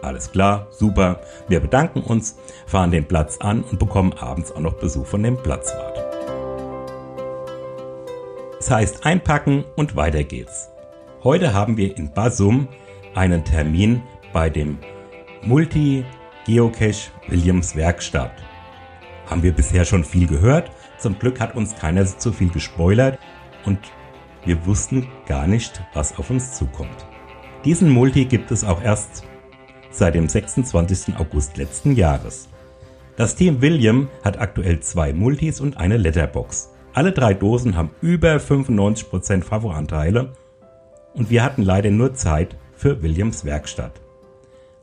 Alles 0.02 0.32
klar, 0.32 0.68
super. 0.72 1.20
Wir 1.48 1.60
bedanken 1.60 2.02
uns, 2.02 2.38
fahren 2.66 2.92
den 2.92 3.08
Platz 3.08 3.38
an 3.40 3.64
und 3.64 3.80
bekommen 3.80 4.14
abends 4.14 4.52
auch 4.52 4.62
noch 4.62 4.74
Besuch 4.74 5.06
von 5.06 5.24
dem 5.24 5.38
Platzwart. 5.38 6.09
Das 8.60 8.70
heißt 8.70 9.06
einpacken 9.06 9.64
und 9.78 9.96
weiter 9.96 10.26
geht's. 10.26 10.70
Heute 11.24 11.54
haben 11.54 11.78
wir 11.78 11.96
in 11.98 12.12
Basum 12.12 12.68
einen 13.16 13.46
Termin 13.46 14.02
bei 14.34 14.50
dem 14.50 14.78
Multi 15.42 16.04
Geocache 16.46 17.10
Williams 17.30 17.78
Werkstatt. 17.78 18.34
Haben 19.28 19.44
wir 19.44 19.54
bisher 19.54 19.86
schon 19.86 20.04
viel 20.04 20.28
gehört. 20.28 20.72
Zum 20.98 21.18
Glück 21.18 21.40
hat 21.40 21.56
uns 21.56 21.74
keiner 21.74 22.06
zu 22.06 22.34
viel 22.34 22.50
gespoilert 22.50 23.18
und 23.64 23.80
wir 24.44 24.66
wussten 24.66 25.08
gar 25.26 25.48
nicht, 25.48 25.82
was 25.94 26.20
auf 26.20 26.30
uns 26.30 26.52
zukommt. 26.52 27.06
Diesen 27.64 27.90
Multi 27.90 28.26
gibt 28.26 28.52
es 28.52 28.66
auch 28.66 28.84
erst 28.84 29.24
seit 29.90 30.16
dem 30.16 30.28
26. 30.28 31.16
August 31.18 31.56
letzten 31.56 31.96
Jahres. 31.96 32.50
Das 33.16 33.36
Team 33.36 33.62
William 33.62 34.10
hat 34.22 34.38
aktuell 34.38 34.82
zwei 34.82 35.14
Multis 35.14 35.62
und 35.62 35.78
eine 35.78 35.96
Letterbox. 35.96 36.74
Alle 36.94 37.12
drei 37.12 37.34
Dosen 37.34 37.76
haben 37.76 37.92
über 38.02 38.36
95% 38.38 39.44
Favoranteile 39.44 40.34
und 41.14 41.30
wir 41.30 41.44
hatten 41.44 41.62
leider 41.62 41.92
nur 41.92 42.14
Zeit 42.16 42.56
für 42.76 43.02
Williams 43.04 43.46
Werkstatt. 43.46 44.02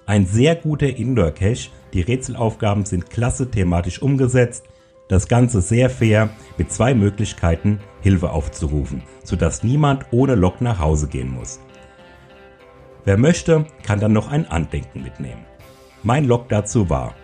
Ein 0.07 0.27
sehr 0.27 0.55
guter 0.55 0.97
Indoor-Cache, 0.97 1.71
die 1.93 2.01
Rätselaufgaben 2.03 2.85
sind 2.85 3.11
klasse 3.11 3.51
thematisch 3.51 4.01
umgesetzt, 4.01 4.65
das 5.09 5.29
Ganze 5.29 5.61
sehr 5.61 5.91
fair 5.91 6.31
mit 6.59 6.73
zwei 6.73 6.95
Möglichkeiten, 6.95 7.81
Hilfe 8.03 8.31
aufzurufen, 8.31 9.03
sodass 9.25 9.65
niemand 9.65 10.07
ohne 10.13 10.35
Lok 10.35 10.61
nach 10.61 10.79
Hause 10.79 11.09
gehen 11.09 11.31
muss. 11.31 11.61
Wer 13.05 13.17
möchte, 13.17 13.67
kann 13.85 14.01
dann 14.01 14.13
noch 14.13 14.31
ein 14.31 14.49
Andenken 14.49 15.03
mitnehmen. 15.03 15.45
Mein 16.03 16.25
Log 16.25 16.49
dazu 16.49 16.89
war, 16.91 17.15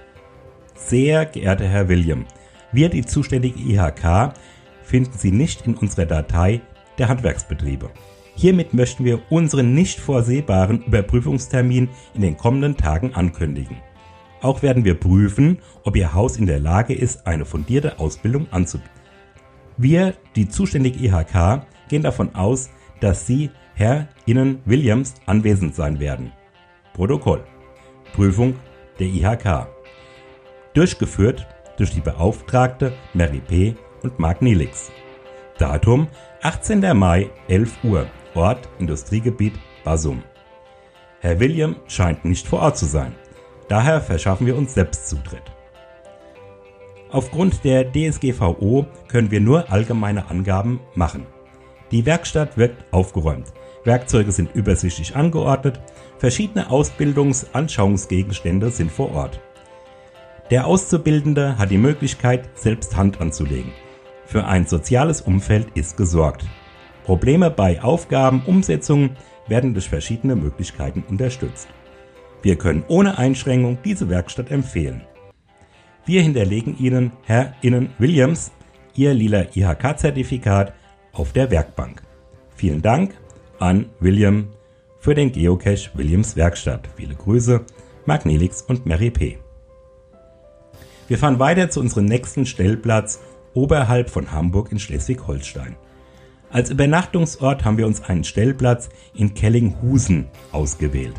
sehr 0.75 1.27
geehrter 1.27 1.67
Herr 1.67 1.89
William, 1.89 2.25
wir, 2.73 2.89
die 2.89 3.05
zuständige 3.05 3.61
IHK, 3.61 4.33
finden 4.83 5.17
Sie 5.17 5.31
nicht 5.31 5.67
in 5.67 5.75
unserer 5.75 6.07
Datei 6.07 6.61
der 6.99 7.09
Handwerksbetriebe. 7.09 7.91
Hiermit 8.35 8.75
möchten 8.75 9.05
wir 9.05 9.21
unseren 9.31 9.75
nicht 9.75 10.01
vorsehbaren 10.01 10.83
Überprüfungstermin 10.85 11.89
in 12.15 12.23
den 12.23 12.37
kommenden 12.37 12.77
Tagen 12.77 13.15
ankündigen. 13.15 13.77
Auch 14.41 14.63
werden 14.63 14.85
wir 14.85 14.99
prüfen, 14.99 15.59
ob 15.85 15.97
Ihr 15.97 16.15
Haus 16.15 16.37
in 16.37 16.47
der 16.47 16.59
Lage 16.59 16.95
ist, 16.95 17.27
eine 17.27 17.45
fundierte 17.45 18.01
Ausbildung 18.01 18.49
anzubieten. 18.51 18.91
Wir, 19.77 20.15
die 20.37 20.49
zuständige 20.49 20.99
IHK, 20.99 21.67
gehen 21.89 22.03
davon 22.03 22.35
aus, 22.35 22.71
dass 23.01 23.27
Sie, 23.27 23.51
Herr 23.75 24.09
Innen 24.27 24.61
Williams, 24.65 25.15
anwesend 25.27 25.75
sein 25.75 26.01
werden. 26.01 26.33
Protokoll. 26.93 27.45
Prüfung 28.15 28.55
der 28.99 29.07
IHK. 29.07 29.69
Durchgeführt 30.75 31.47
durch 31.77 31.91
die 31.91 32.01
Beauftragte 32.01 32.93
Mary 33.15 33.41
P. 33.41 33.75
und 34.03 34.19
Mark 34.19 34.43
Nielix. 34.43 34.91
Datum 35.59 36.09
18. 36.43 36.97
Mai 36.97 37.31
11 37.49 37.85
Uhr. 37.85 38.07
Ort 38.35 38.69
Industriegebiet 38.79 39.55
Basum. 39.85 40.23
Herr 41.21 41.39
William 41.39 41.77
scheint 41.87 42.25
nicht 42.25 42.47
vor 42.47 42.61
Ort 42.61 42.79
zu 42.79 42.87
sein. 42.87 43.15
Daher 43.69 44.01
verschaffen 44.01 44.47
wir 44.47 44.57
uns 44.57 44.75
selbst 44.75 45.09
Zutritt. 45.09 45.43
Aufgrund 47.11 47.63
der 47.65 47.93
DSGVO 47.93 48.87
können 49.07 49.31
wir 49.31 49.41
nur 49.41 49.71
allgemeine 49.71 50.31
Angaben 50.31 50.81
machen. 50.95 51.27
Die 51.91 52.07
Werkstatt 52.07 52.57
wirkt 52.57 52.83
aufgeräumt. 52.91 53.53
Werkzeuge 53.85 54.33
sind 54.33 54.55
übersichtlich 54.55 55.15
angeordnet. 55.15 55.79
Verschiedene 56.19 56.71
Ausbildungsanschauungsgegenstände 56.71 58.71
sind 58.71 58.91
vor 58.91 59.15
Ort. 59.15 59.41
Der 60.51 60.67
Auszubildende 60.67 61.59
hat 61.59 61.71
die 61.71 61.79
Möglichkeit, 61.79 62.49
selbst 62.55 62.97
Hand 62.97 63.21
anzulegen. 63.21 63.73
Für 64.33 64.47
ein 64.47 64.67
soziales 64.67 65.21
Umfeld 65.21 65.67
ist 65.75 65.99
gesorgt. 65.99 66.47
Probleme 67.05 67.51
bei 67.51 67.83
Aufgabenumsetzung 67.83 69.11
werden 69.47 69.75
durch 69.75 69.91
verschiedene 69.91 70.37
Möglichkeiten 70.37 71.05
unterstützt. 71.07 71.69
Wir 72.41 72.57
können 72.57 72.83
ohne 72.89 73.19
Einschränkung 73.19 73.77
diese 73.85 74.09
Werkstatt 74.09 74.51
empfehlen. 74.51 75.03
Wir 76.07 76.23
hinterlegen 76.23 76.79
Ihnen, 76.79 77.13
Herr 77.25 77.53
Innen 77.61 77.91
Williams, 77.99 78.53
Ihr 78.95 79.13
lila 79.13 79.45
IHK-Zertifikat 79.55 80.73
auf 81.13 81.35
der 81.35 81.51
Werkbank. 81.51 82.03
Vielen 82.57 82.81
Dank 82.81 83.15
an 83.59 83.91
William 84.01 84.49
für 84.99 85.15
den 85.15 85.31
Geocache 85.31 85.91
Williams 85.93 86.37
Werkstatt. 86.37 86.89
Viele 86.97 87.17
Grüße, 87.17 87.67
Mark 88.07 88.25
Nelix 88.25 88.63
und 88.63 88.87
Mary 88.87 89.11
P. 89.11 89.37
Wir 91.09 91.19
fahren 91.19 91.39
weiter 91.39 91.69
zu 91.69 91.81
unserem 91.81 92.07
nächsten 92.07 92.47
Stellplatz 92.47 93.21
oberhalb 93.55 94.11
von 94.11 94.33
Hamburg 94.33 94.73
in 94.73 94.79
Schleswig-Holstein. 94.79 95.77
Als 96.51 96.71
Übernachtungsort 96.71 97.65
haben 97.65 97.79
wir 97.79 97.87
uns 97.87 98.03
einen 98.03 98.25
Stellplatz 98.25 98.91
in 99.15 99.35
Kellinghusen 99.35 100.29
ausgewählt. 100.53 101.15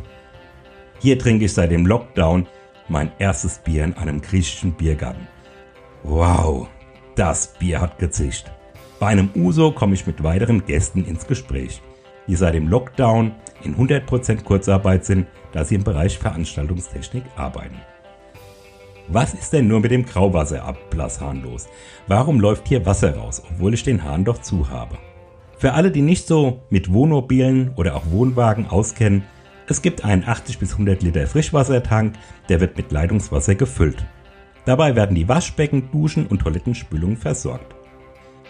Hier 1.00 1.18
trinke 1.18 1.46
ich 1.46 1.54
seit 1.54 1.72
dem 1.72 1.86
Lockdown 1.86 2.48
mein 2.88 3.12
erstes 3.18 3.58
Bier 3.60 3.84
in 3.84 3.94
einem 3.96 4.22
griechischen 4.22 4.74
Biergarten. 4.74 5.28
Wow, 6.04 6.68
das 7.16 7.54
Bier 7.58 7.82
hat 7.82 7.98
gezischt. 7.98 8.52
Bei 9.00 9.08
einem 9.08 9.32
Uso 9.36 9.72
komme 9.72 9.96
ich 9.96 10.06
mit 10.06 10.24
weiteren 10.24 10.66
Gästen 10.66 11.04
ins 11.04 11.28
Gespräch, 11.28 11.82
die 12.28 12.36
seit 12.36 12.54
dem 12.54 12.68
Lockdown 12.68 13.34
in 13.64 13.76
100% 13.76 14.44
Kurzarbeit 14.44 15.04
sind, 15.06 15.28
da 15.52 15.66
sie 15.66 15.76
im 15.76 15.84
Bereich 15.84 16.18
Veranstaltungstechnik 16.18 17.24
arbeiten. 17.36 17.82
Was 19.10 19.34
ist 19.34 19.52
denn 19.52 19.68
nur 19.68 19.82
mit 19.82 19.92
dem 19.92 20.06
Grauwasserablasshahn 20.06 21.44
los? 21.44 21.68
Warum 22.08 22.40
läuft 22.40 22.68
hier 22.68 22.86
Wasser 22.86 23.18
raus, 23.18 23.44
obwohl 23.50 23.74
ich 23.74 23.84
den 23.84 24.04
Hahn 24.04 24.24
doch 24.24 24.40
zu 24.40 24.70
habe? 24.70 24.98
Für 25.58 25.74
alle, 25.74 25.92
die 25.92 26.02
nicht 26.02 26.26
so 26.26 26.62
mit 26.70 26.92
Wohnmobilen 26.92 27.74
oder 27.76 27.96
auch 27.96 28.10
Wohnwagen 28.10 28.68
auskennen, 28.68 29.24
es 29.68 29.82
gibt 29.82 30.04
einen 30.04 30.24
80 30.24 30.60
bis 30.60 30.74
100 30.74 31.04
Liter 31.04 31.28
Frischwassertank, 31.28 32.16
der 32.50 32.60
wird 32.62 32.78
mit 32.78 32.92
Leitungswasser 32.92 33.56
gefüllt. 33.56 34.06
Dabei 34.66 34.96
werden 34.96 35.16
die 35.16 35.28
Waschbecken, 35.28 35.90
Duschen 35.92 36.28
und 36.28 36.40
Toilettenspülungen 36.40 37.18
versorgt. 37.18 37.76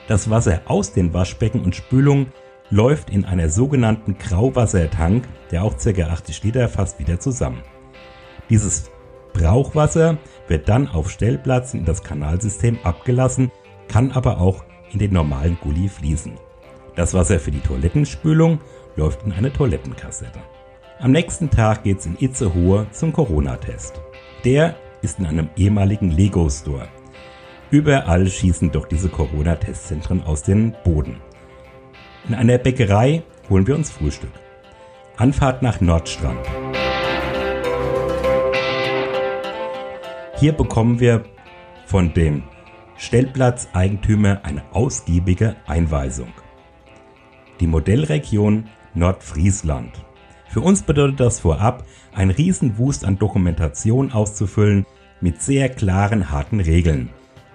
Das 0.07 0.29
Wasser 0.29 0.61
aus 0.65 0.93
den 0.93 1.13
Waschbecken 1.13 1.61
und 1.61 1.75
Spülungen 1.75 2.27
läuft 2.69 3.09
in 3.09 3.25
einer 3.25 3.49
sogenannten 3.49 4.17
Grauwassertank, 4.17 5.27
der 5.51 5.63
auch 5.63 5.75
ca. 5.77 6.03
80 6.03 6.43
Liter 6.43 6.67
fasst, 6.67 6.99
wieder 6.99 7.19
zusammen. 7.19 7.61
Dieses 8.49 8.89
Brauchwasser 9.33 10.17
wird 10.47 10.69
dann 10.69 10.87
auf 10.87 11.09
Stellplatz 11.09 11.73
in 11.73 11.85
das 11.85 12.03
Kanalsystem 12.03 12.77
abgelassen, 12.83 13.51
kann 13.87 14.11
aber 14.11 14.39
auch 14.39 14.63
in 14.91 14.99
den 14.99 15.13
normalen 15.13 15.57
Gully 15.61 15.89
fließen. 15.89 16.33
Das 16.95 17.13
Wasser 17.13 17.39
für 17.39 17.51
die 17.51 17.59
Toilettenspülung 17.59 18.59
läuft 18.95 19.23
in 19.23 19.31
eine 19.31 19.51
Toilettenkassette. 19.51 20.39
Am 20.99 21.11
nächsten 21.11 21.49
Tag 21.49 21.83
geht's 21.83 22.05
in 22.05 22.15
Itzehoe 22.19 22.85
zum 22.91 23.11
Corona-Test. 23.11 23.99
Der 24.45 24.75
ist 25.01 25.19
in 25.19 25.25
einem 25.25 25.49
ehemaligen 25.57 26.11
Lego-Store. 26.11 26.87
Überall 27.71 28.27
schießen 28.27 28.71
doch 28.71 28.85
diese 28.85 29.09
Corona-Testzentren 29.09 30.23
aus 30.23 30.43
dem 30.43 30.75
Boden. 30.83 31.17
In 32.27 32.35
einer 32.35 32.59
Bäckerei 32.59 33.23
holen 33.49 33.67
wir 33.67 33.75
uns 33.75 33.89
Frühstück. 33.89 34.31
Anfahrt 35.17 35.61
nach 35.61 35.81
Nordstrand. 35.81 36.47
Hier 40.43 40.51
bekommen 40.51 40.99
wir 40.99 41.23
von 41.85 42.13
dem 42.13 42.43
Stellplatzeigentümer 42.97 44.41
eine 44.43 44.61
ausgiebige 44.73 45.55
Einweisung. 45.67 46.33
Die 47.61 47.67
Modellregion 47.67 48.65
Nordfriesland. 48.93 50.03
Für 50.49 50.59
uns 50.59 50.81
bedeutet 50.81 51.21
das 51.21 51.39
vorab, 51.39 51.85
ein 52.13 52.29
Riesenwust 52.29 53.05
an 53.05 53.17
Dokumentation 53.17 54.11
auszufüllen 54.11 54.85
mit 55.21 55.41
sehr 55.41 55.69
klaren, 55.69 56.29
harten 56.29 56.59
Regeln. 56.59 57.09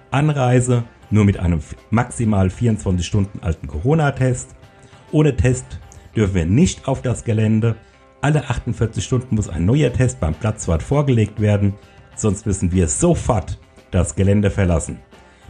Anreise 0.09 0.83
nur 1.11 1.25
mit 1.25 1.37
einem 1.37 1.59
maximal 1.91 2.49
24 2.49 3.05
Stunden 3.05 3.39
alten 3.43 3.67
Corona-Test. 3.67 4.55
Ohne 5.11 5.35
Test 5.35 5.79
dürfen 6.15 6.33
wir 6.33 6.45
nicht 6.47 6.87
auf 6.87 7.03
das 7.03 7.23
Gelände. 7.23 7.75
Alle 8.21 8.49
48 8.49 9.03
Stunden 9.03 9.35
muss 9.35 9.47
ein 9.47 9.65
neuer 9.65 9.93
Test 9.93 10.19
beim 10.19 10.33
Platzwart 10.33 10.81
vorgelegt 10.81 11.39
werden 11.39 11.75
sonst 12.21 12.45
müssen 12.45 12.71
wir 12.71 12.87
sofort 12.87 13.59
das 13.91 14.15
Gelände 14.15 14.51
verlassen. 14.51 14.99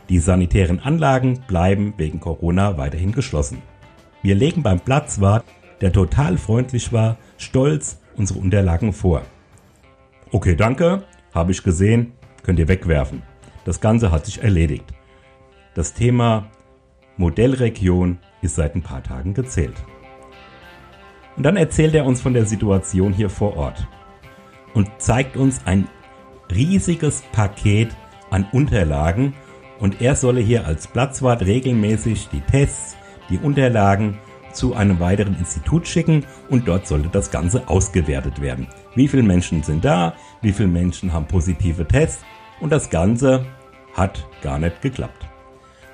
Die 0.10 0.20
sanitären 0.20 0.80
Anlagen 0.80 1.42
bleiben 1.48 1.94
wegen 1.98 2.20
Corona 2.20 2.78
weiterhin 2.78 3.12
geschlossen. 3.12 3.62
Wir 4.24 4.36
legen 4.36 4.64
beim 4.64 4.80
Platzwart, 4.80 5.46
der 5.82 5.94
total 5.94 6.38
freundlich 6.38 6.92
war, 6.92 7.18
stolz 7.38 8.00
unsere 8.16 8.40
Unterlagen 8.40 8.92
vor. 8.92 9.22
Okay, 10.32 10.56
danke, 10.56 11.04
habe 11.34 11.52
ich 11.52 11.64
gesehen, 11.64 12.14
könnt 12.44 12.60
ihr 12.60 12.68
wegwerfen. 12.68 13.22
Das 13.66 13.80
Ganze 13.80 14.12
hat 14.12 14.26
sich 14.26 14.42
erledigt. 14.44 14.86
Das 15.76 15.94
Thema 15.94 16.50
Modellregion 17.18 18.18
ist 18.42 18.56
seit 18.56 18.76
ein 18.76 18.82
paar 18.82 19.04
Tagen 19.04 19.34
gezählt. 19.34 19.76
Und 21.38 21.44
dann 21.44 21.56
erzählt 21.56 21.94
er 21.94 22.06
uns 22.06 22.20
von 22.20 22.34
der 22.34 22.46
Situation 22.46 23.14
hier 23.14 23.30
vor 23.30 23.56
Ort 23.56 23.88
und 24.74 24.90
zeigt 24.98 25.38
uns 25.38 25.62
ein 25.66 25.88
riesiges 26.54 27.24
Paket 27.32 27.90
an 28.30 28.46
Unterlagen 28.52 29.34
und 29.80 30.02
er 30.02 30.16
solle 30.16 30.42
hier 30.42 30.66
als 30.66 30.88
Platzwart 30.88 31.44
regelmäßig 31.44 32.30
die 32.30 32.42
Tests, 32.42 32.96
die 33.30 33.38
Unterlagen 33.38 34.20
zu 34.52 34.76
einem 34.76 35.00
weiteren 35.00 35.38
Institut 35.38 35.88
schicken 35.88 36.26
und 36.50 36.68
dort 36.68 36.88
sollte 36.88 37.10
das 37.10 37.32
Ganze 37.32 37.68
ausgewertet 37.68 38.42
werden. 38.42 38.68
Wie 38.96 39.08
viele 39.08 39.24
Menschen 39.24 39.64
sind 39.64 39.86
da? 39.86 40.14
Wie 40.42 40.52
viele 40.52 40.70
Menschen 40.70 41.14
haben 41.14 41.28
positive 41.28 41.88
Tests? 41.88 42.24
Und 42.60 42.72
das 42.72 42.90
Ganze 42.90 43.46
hat 43.94 44.28
gar 44.42 44.60
nicht 44.60 44.82
geklappt. 44.82 45.28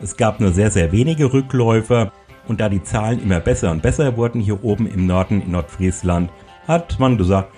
Es 0.01 0.17
gab 0.17 0.39
nur 0.39 0.51
sehr, 0.51 0.71
sehr 0.71 0.91
wenige 0.91 1.31
Rückläufer 1.31 2.11
und 2.47 2.61
da 2.61 2.69
die 2.69 2.83
Zahlen 2.83 3.21
immer 3.21 3.39
besser 3.39 3.71
und 3.71 3.81
besser 3.81 4.17
wurden 4.17 4.41
hier 4.41 4.63
oben 4.63 4.87
im 4.87 5.05
Norden 5.05 5.41
in 5.41 5.51
Nordfriesland, 5.51 6.31
hat 6.67 6.99
man 6.99 7.17
gesagt, 7.17 7.53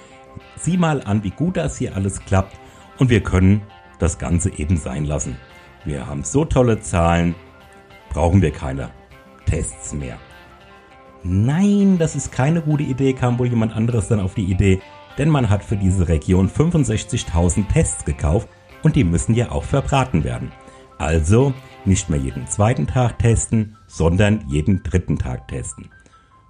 sieh 0.55 0.77
mal 0.77 1.01
an, 1.03 1.23
wie 1.23 1.31
gut 1.31 1.57
das 1.57 1.77
hier 1.77 1.95
alles 1.95 2.19
klappt 2.19 2.57
und 2.99 3.09
wir 3.09 3.21
können 3.21 3.61
das 3.99 4.17
Ganze 4.17 4.57
eben 4.57 4.77
sein 4.77 5.05
lassen. 5.05 5.37
Wir 5.85 6.07
haben 6.07 6.23
so 6.23 6.45
tolle 6.45 6.79
Zahlen, 6.81 7.35
brauchen 8.09 8.41
wir 8.41 8.51
keine 8.51 8.89
Tests 9.45 9.93
mehr. 9.93 10.17
Nein, 11.23 11.97
das 11.97 12.15
ist 12.15 12.31
keine 12.31 12.61
gute 12.61 12.83
Idee, 12.83 13.13
kam 13.13 13.39
wohl 13.39 13.47
jemand 13.47 13.75
anderes 13.75 14.07
dann 14.07 14.19
auf 14.19 14.33
die 14.33 14.45
Idee, 14.45 14.81
denn 15.17 15.29
man 15.29 15.49
hat 15.49 15.63
für 15.63 15.77
diese 15.77 16.07
Region 16.07 16.49
65.000 16.49 17.67
Tests 17.67 18.05
gekauft 18.05 18.47
und 18.83 18.95
die 18.95 19.03
müssen 19.03 19.33
ja 19.33 19.51
auch 19.51 19.63
verbraten 19.63 20.23
werden. 20.23 20.51
Also 20.97 21.53
nicht 21.85 22.09
mehr 22.09 22.19
jeden 22.19 22.47
zweiten 22.47 22.87
Tag 22.87 23.19
testen, 23.19 23.77
sondern 23.87 24.45
jeden 24.47 24.83
dritten 24.83 25.17
Tag 25.17 25.47
testen. 25.47 25.89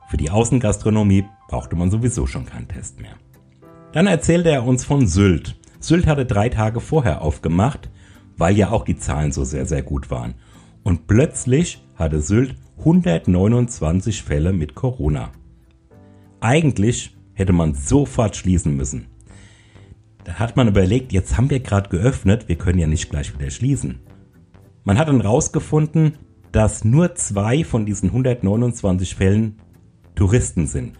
Für 0.10 0.18
die 0.18 0.30
Außengastronomie 0.30 1.25
brauchte 1.48 1.75
man 1.75 1.92
sowieso 1.92 2.27
schon 2.27 2.46
keinen 2.46 2.68
Test 2.68 3.00
mehr. 3.00 3.16
Dann 3.92 4.08
erzählte 4.08 4.50
er 4.50 4.66
uns 4.66 4.86
von 4.86 5.08
Sylt. 5.08 5.57
Sylt 5.80 6.08
hatte 6.08 6.26
drei 6.26 6.50
Tage 6.50 6.80
vorher 6.80 7.22
aufgemacht, 7.22 7.90
weil 8.38 8.58
ja 8.58 8.72
auch 8.72 8.86
die 8.86 8.98
Zahlen 8.98 9.32
so 9.32 9.44
sehr, 9.44 9.66
sehr 9.66 9.84
gut 9.84 10.10
waren. 10.12 10.36
Und 10.84 11.08
plötzlich 11.08 11.84
hatte 11.96 12.22
Sylt 12.22 12.56
129 12.80 14.24
Fälle 14.24 14.54
mit 14.54 14.76
Corona. 14.76 15.32
Eigentlich 16.40 17.16
hätte 17.34 17.54
man 17.54 17.74
sofort 17.74 18.36
schließen 18.36 18.76
müssen. 18.76 19.08
Da 20.24 20.34
hat 20.36 20.56
man 20.56 20.68
überlegt, 20.68 21.14
jetzt 21.14 21.38
haben 21.38 21.50
wir 21.50 21.60
gerade 21.60 21.90
geöffnet, 21.90 22.48
wir 22.48 22.58
können 22.58 22.80
ja 22.80 22.88
nicht 22.88 23.10
gleich 23.10 23.34
wieder 23.38 23.50
schließen. 23.50 24.00
Man 24.84 24.98
hat 24.98 25.08
dann 25.08 25.22
rausgefunden, 25.22 26.14
dass 26.52 26.84
nur 26.84 27.16
zwei 27.16 27.64
von 27.64 27.86
diesen 27.86 28.10
129 28.10 29.16
Fällen 29.16 29.60
Touristen 30.16 30.68
sind. 30.68 30.94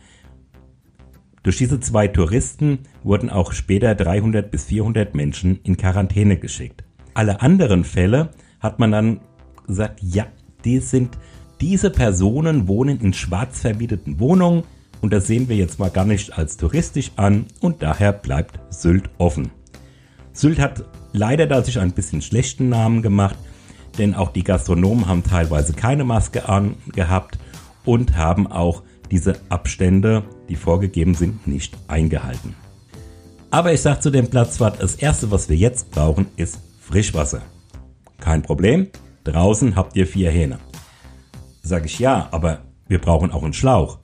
Durch 1.48 1.60
diese 1.60 1.80
zwei 1.80 2.10
Touristen 2.10 2.80
wurden 3.04 3.30
auch 3.30 3.54
später 3.54 3.96
300 3.96 4.52
bis 4.52 4.66
400 4.66 5.16
Menschen 5.16 5.62
in 5.64 5.78
Quarantäne 5.78 6.36
geschickt. 6.36 6.84
Alle 7.14 7.40
anderen 7.40 7.86
Fälle 7.86 8.32
hat 8.60 8.80
man 8.80 8.92
dann 8.92 9.22
gesagt, 9.66 10.02
ja, 10.04 10.26
die 10.66 10.80
sind, 10.80 11.18
diese 11.62 11.90
Personen 11.90 12.68
wohnen 12.68 13.00
in 13.00 13.14
schwarz 13.14 13.62
vermieteten 13.62 14.20
Wohnungen 14.20 14.64
und 15.00 15.14
das 15.14 15.28
sehen 15.28 15.48
wir 15.48 15.56
jetzt 15.56 15.80
mal 15.80 15.90
gar 15.90 16.04
nicht 16.04 16.38
als 16.38 16.58
touristisch 16.58 17.12
an 17.16 17.46
und 17.62 17.82
daher 17.82 18.12
bleibt 18.12 18.60
Sylt 18.70 19.10
offen. 19.18 19.50
Sylt 20.34 20.60
hat 20.60 20.84
leider 21.14 21.48
dadurch 21.48 21.80
ein 21.80 21.94
bisschen 21.94 22.22
schlechten 22.22 22.68
Namen 22.68 23.02
gemacht, 23.02 23.38
denn 23.98 24.16
auch 24.16 24.34
die 24.34 24.44
Gastronomen 24.44 25.08
haben 25.08 25.24
teilweise 25.24 25.72
keine 25.72 26.04
Maske 26.04 26.50
angehabt 26.50 27.40
und 27.86 28.18
haben 28.18 28.48
auch 28.48 28.84
diese 29.12 29.40
Abstände, 29.50 30.24
die 30.50 30.56
vorgegeben 30.56 31.14
sind, 31.16 31.48
nicht 31.48 31.78
eingehalten. 31.88 32.56
Aber 33.50 33.74
ich 33.74 33.82
sage 33.82 34.02
zu 34.02 34.10
dem 34.10 34.30
Platzwart, 34.30 34.82
das 34.82 34.96
erste, 34.96 35.32
was 35.32 35.50
wir 35.50 35.56
jetzt 35.56 35.92
brauchen, 35.92 36.28
ist 36.36 36.60
Frischwasser. 36.82 37.42
Kein 38.20 38.42
Problem, 38.42 38.88
draußen 39.24 39.76
habt 39.76 39.96
ihr 39.96 40.08
vier 40.08 40.32
Hähne. 40.32 40.60
Sag 41.62 41.86
ich 41.86 42.00
ja, 42.00 42.28
aber 42.32 42.60
wir 42.88 43.00
brauchen 43.00 43.32
auch 43.32 43.44
einen 43.44 43.54
Schlauch. 43.54 44.00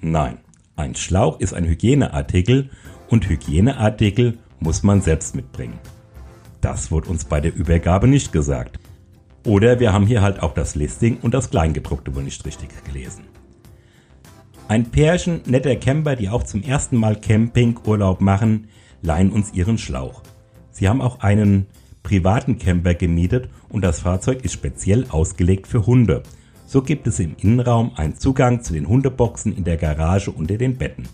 Nein, 0.00 0.38
ein 0.76 0.94
Schlauch 0.94 1.40
ist 1.40 1.54
ein 1.54 1.64
Hygieneartikel 1.64 2.70
und 3.08 3.28
Hygieneartikel 3.28 4.38
muss 4.60 4.82
man 4.82 5.00
selbst 5.00 5.34
mitbringen. 5.34 5.78
Das 6.60 6.90
wurde 6.90 7.08
uns 7.08 7.24
bei 7.24 7.40
der 7.40 7.54
Übergabe 7.54 8.08
nicht 8.08 8.32
gesagt. 8.32 8.78
Oder 9.44 9.80
wir 9.80 9.92
haben 9.92 10.06
hier 10.06 10.22
halt 10.22 10.42
auch 10.42 10.54
das 10.54 10.74
Listing 10.74 11.18
und 11.22 11.34
das 11.34 11.50
Kleingedruckte 11.50 12.14
wohl 12.14 12.24
nicht 12.24 12.44
richtig 12.44 12.70
gelesen. 12.84 13.24
Ein 14.68 14.90
Pärchen 14.90 15.40
netter 15.46 15.76
Camper, 15.76 16.14
die 16.14 16.28
auch 16.28 16.42
zum 16.42 16.62
ersten 16.62 16.98
Mal 16.98 17.16
Campingurlaub 17.16 18.20
machen, 18.20 18.68
leihen 19.00 19.32
uns 19.32 19.54
ihren 19.54 19.78
Schlauch. 19.78 20.22
Sie 20.72 20.90
haben 20.90 21.00
auch 21.00 21.20
einen 21.20 21.68
privaten 22.02 22.58
Camper 22.58 22.92
gemietet 22.92 23.48
und 23.70 23.80
das 23.80 24.00
Fahrzeug 24.00 24.44
ist 24.44 24.52
speziell 24.52 25.06
ausgelegt 25.08 25.66
für 25.66 25.86
Hunde. 25.86 26.22
So 26.66 26.82
gibt 26.82 27.06
es 27.06 27.18
im 27.18 27.34
Innenraum 27.38 27.92
einen 27.96 28.16
Zugang 28.16 28.62
zu 28.62 28.74
den 28.74 28.86
Hundeboxen 28.86 29.56
in 29.56 29.64
der 29.64 29.78
Garage 29.78 30.30
unter 30.30 30.58
den 30.58 30.76
Betten. 30.76 31.08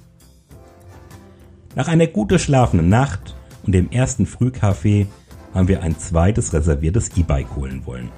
Nach 1.77 1.87
einer 1.87 2.09
gut 2.09 2.31
geschlafenen 2.31 2.89
Nacht 2.89 3.37
und 3.63 3.71
dem 3.73 3.89
ersten 3.93 4.27
Frühkaffee 4.27 5.07
haben 5.55 5.69
wir 5.69 5.81
ein 5.81 5.97
zweites 5.97 6.53
reserviertes 6.53 7.17
E-Bike 7.17 7.55
holen 7.55 7.87
wollen. 7.87 8.11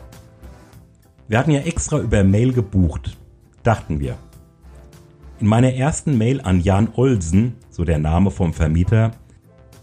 Wir 1.28 1.38
hatten 1.38 1.50
ja 1.50 1.60
extra 1.60 1.98
über 1.98 2.24
Mail 2.24 2.54
gebucht, 2.54 3.18
dachten 3.62 4.00
wir. 4.00 4.16
In 5.38 5.48
meiner 5.48 5.74
ersten 5.74 6.16
Mail 6.16 6.40
an 6.40 6.60
Jan 6.60 6.88
Olsen, 6.94 7.56
so 7.68 7.84
der 7.84 7.98
Name 7.98 8.30
vom 8.30 8.54
Vermieter, 8.54 9.10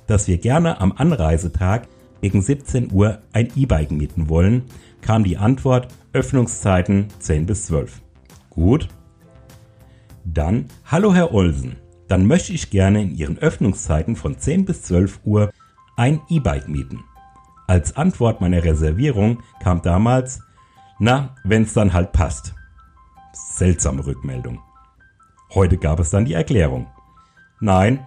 dass 0.07 0.27
wir 0.27 0.39
gerne 0.39 0.81
am 0.81 0.91
Anreisetag 0.91 1.87
gegen 2.21 2.41
17 2.41 2.91
Uhr 2.91 3.19
ein 3.33 3.51
E-Bike 3.55 3.91
mieten 3.91 4.29
wollen, 4.29 4.63
kam 5.01 5.23
die 5.23 5.37
Antwort 5.37 5.89
Öffnungszeiten 6.11 7.07
10 7.19 7.45
bis 7.45 7.67
12. 7.67 8.01
Gut. 8.49 8.87
Dann, 10.25 10.65
hallo 10.85 11.13
Herr 11.13 11.33
Olsen, 11.35 11.75
dann 12.07 12.25
möchte 12.25 12.53
ich 12.53 12.71
gerne 12.71 13.03
in 13.03 13.15
Ihren 13.15 13.37
Öffnungszeiten 13.37 14.15
von 14.15 14.39
10 14.39 14.65
bis 14.65 14.81
12 14.83 15.19
Uhr 15.23 15.51
ein 15.95 16.21
E-Bike 16.29 16.67
mieten. 16.67 17.03
Als 17.67 17.95
Antwort 17.95 18.41
meiner 18.41 18.63
Reservierung 18.63 19.43
kam 19.61 19.83
damals, 19.83 20.39
na, 20.97 21.35
wenn's 21.43 21.73
dann 21.73 21.93
halt 21.93 22.11
passt. 22.11 22.55
Seltsame 23.33 24.03
Rückmeldung. 24.03 24.59
Heute 25.55 25.77
gab 25.77 25.99
es 25.99 26.09
dann 26.09 26.25
die 26.25 26.33
Erklärung. 26.33 26.87
Nein, 27.59 27.99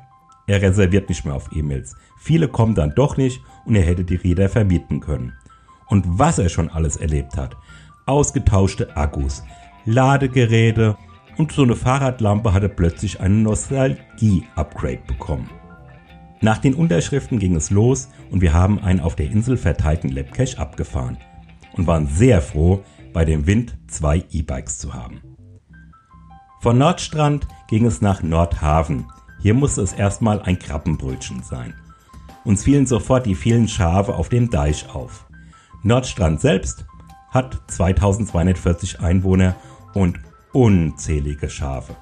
er 0.46 0.62
reserviert 0.62 1.08
nicht 1.08 1.24
mehr 1.24 1.34
auf 1.34 1.50
E-Mails. 1.54 1.96
Viele 2.18 2.48
kommen 2.48 2.74
dann 2.74 2.94
doch 2.94 3.16
nicht 3.16 3.40
und 3.64 3.76
er 3.76 3.82
hätte 3.82 4.04
die 4.04 4.16
Räder 4.16 4.48
vermieten 4.48 5.00
können. 5.00 5.32
Und 5.86 6.04
was 6.06 6.38
er 6.38 6.48
schon 6.48 6.68
alles 6.68 6.96
erlebt 6.96 7.36
hat. 7.36 7.56
Ausgetauschte 8.06 8.96
Akkus, 8.96 9.44
Ladegeräte 9.84 10.96
und 11.36 11.52
so 11.52 11.62
eine 11.62 11.76
Fahrradlampe 11.76 12.52
hatte 12.52 12.68
plötzlich 12.68 13.20
einen 13.20 13.42
Nostalgie-Upgrade 13.42 15.02
bekommen. 15.06 15.50
Nach 16.40 16.58
den 16.58 16.74
Unterschriften 16.74 17.38
ging 17.38 17.54
es 17.56 17.70
los 17.70 18.08
und 18.30 18.40
wir 18.40 18.52
haben 18.52 18.80
einen 18.80 19.00
auf 19.00 19.16
der 19.16 19.30
Insel 19.30 19.56
verteilten 19.56 20.10
Labcache 20.10 20.58
abgefahren 20.58 21.18
und 21.72 21.86
waren 21.86 22.06
sehr 22.06 22.42
froh, 22.42 22.82
bei 23.12 23.24
dem 23.24 23.46
Wind 23.46 23.76
zwei 23.88 24.24
E-Bikes 24.30 24.78
zu 24.78 24.92
haben. 24.92 25.20
Von 26.60 26.78
Nordstrand 26.78 27.46
ging 27.68 27.86
es 27.86 28.00
nach 28.00 28.22
Nordhaven. 28.22 29.06
Hier 29.40 29.54
musste 29.54 29.82
es 29.82 29.92
erstmal 29.92 30.42
ein 30.42 30.58
Krabbenbrötchen 30.58 31.42
sein. 31.42 31.74
Uns 32.44 32.64
fielen 32.64 32.86
sofort 32.86 33.26
die 33.26 33.34
vielen 33.34 33.68
Schafe 33.68 34.14
auf 34.14 34.28
dem 34.28 34.50
Deich 34.50 34.88
auf. 34.94 35.26
Nordstrand 35.82 36.40
selbst 36.40 36.84
hat 37.30 37.60
2240 37.68 39.00
Einwohner 39.00 39.56
und 39.94 40.18
unzählige 40.52 41.50
Schafe. 41.50 41.96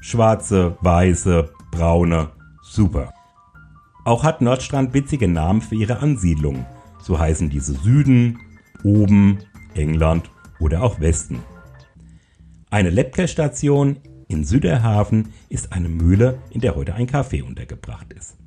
Schwarze, 0.00 0.76
weiße, 0.80 1.50
braune, 1.70 2.30
super. 2.62 3.12
Auch 4.04 4.24
hat 4.24 4.40
Nordstrand 4.40 4.92
witzige 4.94 5.28
Namen 5.28 5.62
für 5.62 5.76
ihre 5.76 6.00
Ansiedlungen. 6.00 6.66
So 7.00 7.18
heißen 7.18 7.50
diese 7.50 7.74
Süden, 7.74 8.38
Oben, 8.82 9.38
England 9.74 10.30
oder 10.58 10.82
auch 10.82 10.98
Westen. 10.98 11.40
Eine 12.72 12.88
Lepke-Station 12.88 13.98
in 14.28 14.44
Süderhafen 14.44 15.34
ist 15.50 15.74
eine 15.74 15.90
Mühle, 15.90 16.38
in 16.48 16.62
der 16.62 16.74
heute 16.74 16.94
ein 16.94 17.06
Café 17.06 17.42
untergebracht 17.42 18.14
ist. 18.14 18.38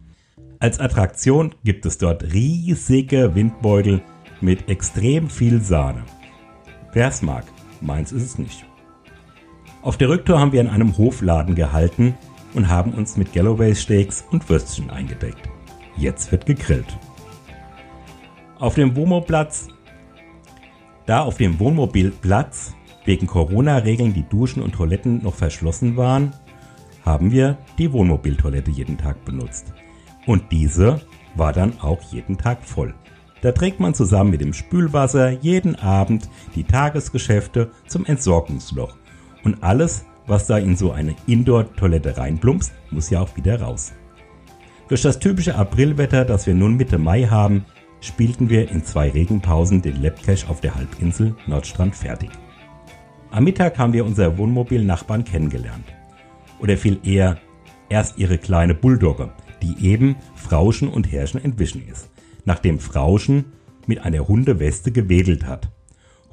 Als 0.58 0.80
Attraktion 0.80 1.54
gibt 1.64 1.86
es 1.86 2.00
dort 2.00 2.24
riesige 2.34 3.36
Windbeutel 3.36 4.02
mit 4.42 4.68
extrem 4.68 5.30
viel 5.30 5.62
Sahne. 5.62 6.06
Wer 6.92 7.10
es 7.10 7.22
mag, 7.22 7.46
meins 7.82 8.12
ist 8.12 8.24
es 8.24 8.40
nicht. 8.40 8.66
Auf 9.84 9.96
der 9.96 10.10
Rücktour 10.10 10.40
haben 10.40 10.54
wir 10.54 10.62
in 10.62 10.70
einem 10.70 10.98
Hofladen 10.98 11.54
gehalten 11.54 12.16
und 12.56 12.68
haben 12.68 12.96
uns 12.96 13.18
mit 13.18 13.32
Galloway 13.32 13.76
Steaks 13.76 14.26
und 14.32 14.50
Würstchen 14.50 14.90
eingedeckt. 14.90 15.48
Jetzt 15.98 16.32
wird 16.32 16.48
gegrillt. 16.48 16.98
Auf 18.58 18.74
dem 18.74 18.96
Wohnmobilplatz, 18.96 19.68
da 21.06 21.22
auf 21.22 21.38
dem 21.38 21.60
Wohnmobilplatz 21.60 22.74
wegen 23.06 23.28
Corona-Regeln 23.28 24.14
die 24.14 24.28
Duschen 24.28 24.62
und 24.62 24.74
Toiletten 24.74 25.24
noch 25.24 25.36
verschlossen 25.36 25.96
waren, 25.98 26.34
haben 27.06 27.32
wir 27.32 27.58
die 27.78 27.92
Wohnmobiltoilette 27.92 28.72
jeden 28.72 28.98
Tag 28.98 29.24
benutzt. 29.26 29.74
Und 30.26 30.52
diese 30.52 31.02
war 31.36 31.54
dann 31.54 31.80
auch 31.80 32.02
jeden 32.12 32.38
Tag 32.38 32.64
voll. 32.64 32.94
Da 33.42 33.52
trägt 33.52 33.80
man 33.80 33.94
zusammen 33.94 34.32
mit 34.32 34.42
dem 34.42 34.54
Spülwasser 34.54 35.30
jeden 35.30 35.76
Abend 35.76 36.30
die 36.56 36.64
Tagesgeschäfte 36.64 37.70
zum 37.88 38.06
Entsorgungsloch. 38.06 38.96
Und 39.44 39.62
alles, 39.62 40.06
was 40.26 40.48
da 40.48 40.58
in 40.58 40.76
so 40.76 40.92
eine 40.92 41.16
Indoor-Toilette 41.28 42.18
reinplumpst, 42.18 42.74
muss 42.90 43.12
ja 43.12 43.22
auch 43.22 43.38
wieder 43.38 43.62
raus. 43.62 43.94
Durch 44.88 45.04
das 45.04 45.20
typische 45.20 45.56
Aprilwetter, 45.56 46.26
das 46.26 46.48
wir 46.48 46.56
nun 46.56 46.76
Mitte 46.76 46.98
Mai 46.98 47.24
haben, 47.24 47.66
spielten 48.02 48.50
wir 48.50 48.70
in 48.70 48.84
zwei 48.84 49.10
Regenpausen 49.10 49.82
den 49.82 50.02
Labcache 50.02 50.50
auf 50.50 50.62
der 50.62 50.76
Halbinsel 50.76 51.36
Nordstrand 51.48 51.96
fertig. 51.96 52.30
Am 53.36 53.44
Mittag 53.44 53.78
haben 53.78 53.92
wir 53.92 54.06
unser 54.06 54.38
Wohnmobil-Nachbarn 54.38 55.26
kennengelernt. 55.26 55.84
Oder 56.62 56.78
viel 56.78 57.00
eher 57.04 57.38
erst 57.90 58.18
ihre 58.18 58.38
kleine 58.38 58.74
Bulldogge, 58.74 59.30
die 59.62 59.76
eben 59.86 60.16
Frauschen 60.36 60.88
und 60.88 61.12
Herrschen 61.12 61.44
entwischen 61.44 61.86
ist, 61.86 62.10
nachdem 62.46 62.80
Frauschen 62.80 63.52
mit 63.88 64.06
einer 64.06 64.26
Hundeweste 64.26 64.94
gewedelt 64.94 65.46
hat. 65.46 65.68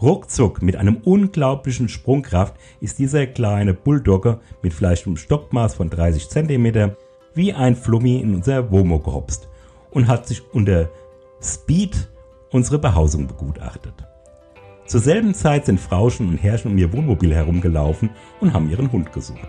Ruckzuck 0.01 0.62
mit 0.62 0.77
einem 0.77 0.99
unglaublichen 0.99 1.88
Sprungkraft 1.88 2.55
ist 2.81 3.01
dieser 3.01 3.27
kleine 3.27 3.75
Bulldogger 3.75 4.41
mit 4.62 4.73
vielleicht 4.73 5.05
einem 5.05 5.17
Stockmaß 5.17 5.75
von 5.75 5.91
30 5.91 6.29
cm 6.29 6.93
wie 7.35 7.53
ein 7.53 7.75
Flummi 7.75 8.21
in 8.21 8.33
unser 8.33 8.71
Womo 8.71 9.01
gehopst 9.01 9.49
und 9.91 10.07
hat 10.07 10.29
sich 10.29 10.41
unter 10.53 10.88
Speed 11.43 12.09
unsere 12.53 12.79
Behausung 12.79 13.27
begutachtet. 13.27 14.07
Zur 14.93 15.01
selben 15.01 15.33
Zeit 15.33 15.65
sind 15.65 15.81
Frauchen 15.81 16.29
und 16.29 16.37
Herrchen 16.37 16.73
um 16.73 16.77
ihr 16.77 16.93
Wohnmobil 16.93 17.35
herumgelaufen 17.35 18.11
und 18.41 18.53
haben 18.53 18.69
ihren 18.69 18.93
Hund 18.93 19.11
gesucht. 19.11 19.49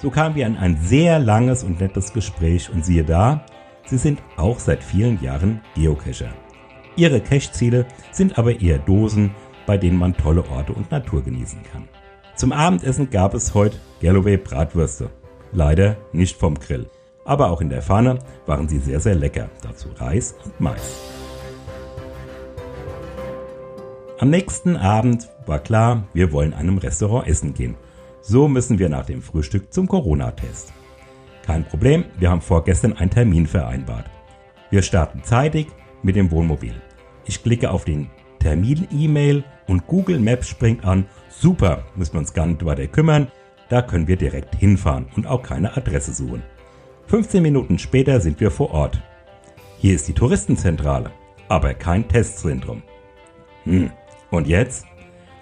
So 0.00 0.10
kamen 0.10 0.34
wir 0.34 0.46
in 0.46 0.58
ein 0.58 0.76
sehr 0.82 1.18
langes 1.18 1.64
und 1.64 1.80
nettes 1.80 2.12
Gespräch 2.12 2.68
und 2.68 2.84
siehe 2.84 3.02
da, 3.02 3.42
sie 3.86 3.96
sind 3.96 4.20
auch 4.36 4.58
seit 4.58 4.84
vielen 4.84 5.18
Jahren 5.22 5.62
Geocacher. 5.74 6.28
Ihre 6.94 7.22
Cache-Ziele 7.22 7.86
sind 8.12 8.38
aber 8.38 8.60
eher 8.60 8.76
Dosen, 8.76 9.30
bei 9.64 9.78
denen 9.78 9.96
man 9.96 10.14
tolle 10.14 10.44
Orte 10.50 10.74
und 10.74 10.90
Natur 10.90 11.24
genießen 11.24 11.62
kann. 11.72 11.88
Zum 12.36 12.52
Abendessen 12.52 13.08
gab 13.08 13.32
es 13.32 13.54
heute 13.54 13.78
Galloway 14.02 14.36
Bratwürste. 14.36 15.08
Leider 15.52 15.96
nicht 16.12 16.36
vom 16.36 16.54
Grill. 16.56 16.84
Aber 17.24 17.50
auch 17.50 17.62
in 17.62 17.70
der 17.70 17.80
Pfanne 17.80 18.18
waren 18.44 18.68
sie 18.68 18.78
sehr, 18.78 19.00
sehr 19.00 19.14
lecker. 19.14 19.48
Dazu 19.62 19.88
Reis 19.96 20.34
und 20.44 20.60
Mais. 20.60 21.19
Am 24.20 24.28
nächsten 24.28 24.76
Abend 24.76 25.30
war 25.46 25.60
klar, 25.60 26.04
wir 26.12 26.30
wollen 26.30 26.52
einem 26.52 26.76
Restaurant 26.76 27.26
essen 27.26 27.54
gehen. 27.54 27.74
So 28.20 28.48
müssen 28.48 28.78
wir 28.78 28.90
nach 28.90 29.06
dem 29.06 29.22
Frühstück 29.22 29.72
zum 29.72 29.88
Corona-Test. 29.88 30.74
Kein 31.46 31.64
Problem, 31.64 32.04
wir 32.18 32.28
haben 32.28 32.42
vorgestern 32.42 32.92
einen 32.92 33.08
Termin 33.08 33.46
vereinbart. 33.46 34.10
Wir 34.68 34.82
starten 34.82 35.24
zeitig 35.24 35.68
mit 36.02 36.16
dem 36.16 36.30
Wohnmobil. 36.30 36.74
Ich 37.24 37.42
klicke 37.42 37.70
auf 37.70 37.86
den 37.86 38.10
Termin-E-Mail 38.40 39.42
und 39.68 39.86
Google 39.86 40.18
Maps 40.18 40.48
springt 40.48 40.84
an. 40.84 41.06
Super, 41.30 41.86
müssen 41.96 42.12
wir 42.12 42.20
uns 42.20 42.34
gar 42.34 42.44
nicht 42.44 42.62
weiter 42.62 42.88
kümmern. 42.88 43.28
Da 43.70 43.80
können 43.80 44.06
wir 44.06 44.16
direkt 44.16 44.54
hinfahren 44.54 45.06
und 45.16 45.26
auch 45.26 45.42
keine 45.42 45.74
Adresse 45.78 46.12
suchen. 46.12 46.42
15 47.06 47.42
Minuten 47.42 47.78
später 47.78 48.20
sind 48.20 48.38
wir 48.38 48.50
vor 48.50 48.70
Ort. 48.72 49.00
Hier 49.78 49.94
ist 49.94 50.08
die 50.08 50.12
Touristenzentrale, 50.12 51.10
aber 51.48 51.72
kein 51.72 52.06
Testzentrum. 52.06 52.82
Hm, 53.64 53.90
und 54.30 54.46
jetzt? 54.46 54.86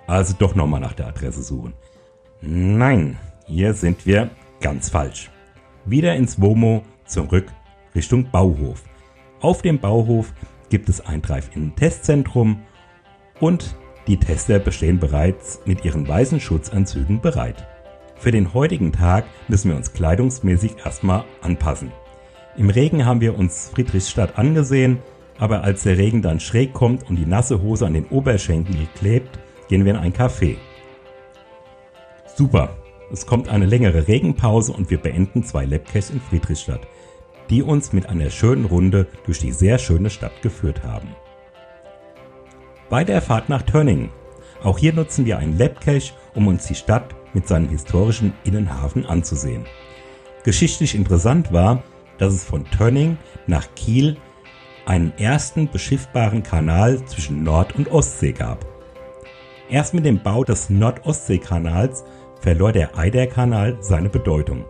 Also 0.06 0.34
doch 0.38 0.54
nochmal 0.54 0.80
nach 0.80 0.94
der 0.94 1.08
Adresse 1.08 1.42
suchen. 1.42 1.74
Nein, 2.40 3.18
hier 3.46 3.74
sind 3.74 4.06
wir 4.06 4.30
ganz 4.60 4.90
falsch. 4.90 5.30
Wieder 5.84 6.14
ins 6.16 6.40
WOMO, 6.40 6.82
zurück 7.04 7.46
Richtung 7.94 8.30
Bauhof. 8.30 8.82
Auf 9.40 9.62
dem 9.62 9.78
Bauhof 9.78 10.32
gibt 10.68 10.88
es 10.88 11.00
ein 11.00 11.22
Drive-In-Testzentrum 11.22 12.62
und 13.40 13.74
die 14.06 14.18
Tester 14.18 14.58
bestehen 14.58 14.98
bereits 14.98 15.60
mit 15.66 15.84
ihren 15.84 16.08
weißen 16.08 16.40
Schutzanzügen 16.40 17.20
bereit. 17.20 17.66
Für 18.16 18.30
den 18.30 18.54
heutigen 18.54 18.92
Tag 18.92 19.24
müssen 19.48 19.70
wir 19.70 19.76
uns 19.76 19.92
kleidungsmäßig 19.92 20.76
erstmal 20.84 21.24
anpassen. 21.40 21.92
Im 22.56 22.70
Regen 22.70 23.06
haben 23.06 23.20
wir 23.20 23.38
uns 23.38 23.70
Friedrichstadt 23.72 24.38
angesehen, 24.38 24.98
aber 25.38 25.62
als 25.62 25.84
der 25.84 25.98
Regen 25.98 26.22
dann 26.22 26.40
schräg 26.40 26.72
kommt 26.72 27.08
und 27.08 27.16
die 27.16 27.26
nasse 27.26 27.62
Hose 27.62 27.86
an 27.86 27.94
den 27.94 28.06
Oberschenkel 28.06 28.88
klebt, 28.96 29.38
gehen 29.68 29.84
wir 29.84 29.92
in 29.92 29.98
ein 29.98 30.12
Café. 30.12 30.56
Super, 32.34 32.76
es 33.10 33.26
kommt 33.26 33.48
eine 33.48 33.66
längere 33.66 34.08
Regenpause 34.08 34.72
und 34.72 34.90
wir 34.90 34.98
beenden 34.98 35.42
zwei 35.44 35.64
Labcaches 35.64 36.10
in 36.10 36.20
Friedrichstadt, 36.20 36.86
die 37.50 37.62
uns 37.62 37.92
mit 37.92 38.08
einer 38.08 38.30
schönen 38.30 38.64
Runde 38.64 39.06
durch 39.24 39.38
die 39.38 39.52
sehr 39.52 39.78
schöne 39.78 40.10
Stadt 40.10 40.42
geführt 40.42 40.82
haben. 40.82 41.08
Bei 42.90 43.04
der 43.04 43.22
Fahrt 43.22 43.48
nach 43.48 43.62
Tönning. 43.62 44.10
Auch 44.62 44.78
hier 44.78 44.92
nutzen 44.92 45.24
wir 45.24 45.38
einen 45.38 45.56
Labcache, 45.56 46.14
um 46.34 46.48
uns 46.48 46.66
die 46.66 46.74
Stadt 46.74 47.14
mit 47.32 47.46
seinem 47.46 47.68
historischen 47.68 48.32
Innenhafen 48.44 49.06
anzusehen. 49.06 49.66
Geschichtlich 50.42 50.94
interessant 50.94 51.52
war, 51.52 51.82
dass 52.18 52.34
es 52.34 52.44
von 52.44 52.64
Tönning 52.70 53.18
nach 53.46 53.66
Kiel 53.76 54.16
einen 54.88 55.12
ersten 55.18 55.68
beschiffbaren 55.68 56.42
Kanal 56.42 57.04
zwischen 57.04 57.42
Nord- 57.42 57.76
und 57.76 57.92
Ostsee 57.92 58.32
gab. 58.32 58.64
Erst 59.68 59.92
mit 59.92 60.06
dem 60.06 60.22
Bau 60.22 60.44
des 60.44 60.70
Nord-Ostsee-Kanals 60.70 62.04
verlor 62.40 62.72
der 62.72 62.96
Eiderkanal 62.96 63.76
seine 63.80 64.08
Bedeutung. 64.08 64.64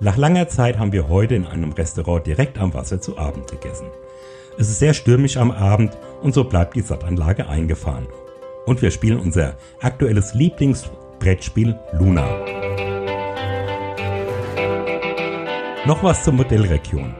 Nach 0.00 0.16
langer 0.16 0.48
Zeit 0.48 0.76
haben 0.76 0.92
wir 0.92 1.08
heute 1.08 1.36
in 1.36 1.46
einem 1.46 1.70
Restaurant 1.70 2.26
direkt 2.26 2.58
am 2.58 2.74
Wasser 2.74 3.00
zu 3.00 3.16
Abend 3.16 3.48
gegessen. 3.48 3.86
Es 4.58 4.68
ist 4.68 4.80
sehr 4.80 4.92
stürmisch 4.92 5.36
am 5.36 5.52
Abend 5.52 5.96
und 6.20 6.34
so 6.34 6.42
bleibt 6.42 6.74
die 6.74 6.80
Sattanlage 6.80 7.48
eingefahren. 7.48 8.08
Und 8.66 8.82
wir 8.82 8.90
spielen 8.90 9.20
unser 9.20 9.54
aktuelles 9.80 10.34
Lieblingsbrettspiel 10.34 11.78
Luna. 11.92 12.26
Noch 15.86 16.02
was 16.02 16.24
zur 16.24 16.32
Modellregion. 16.32 17.14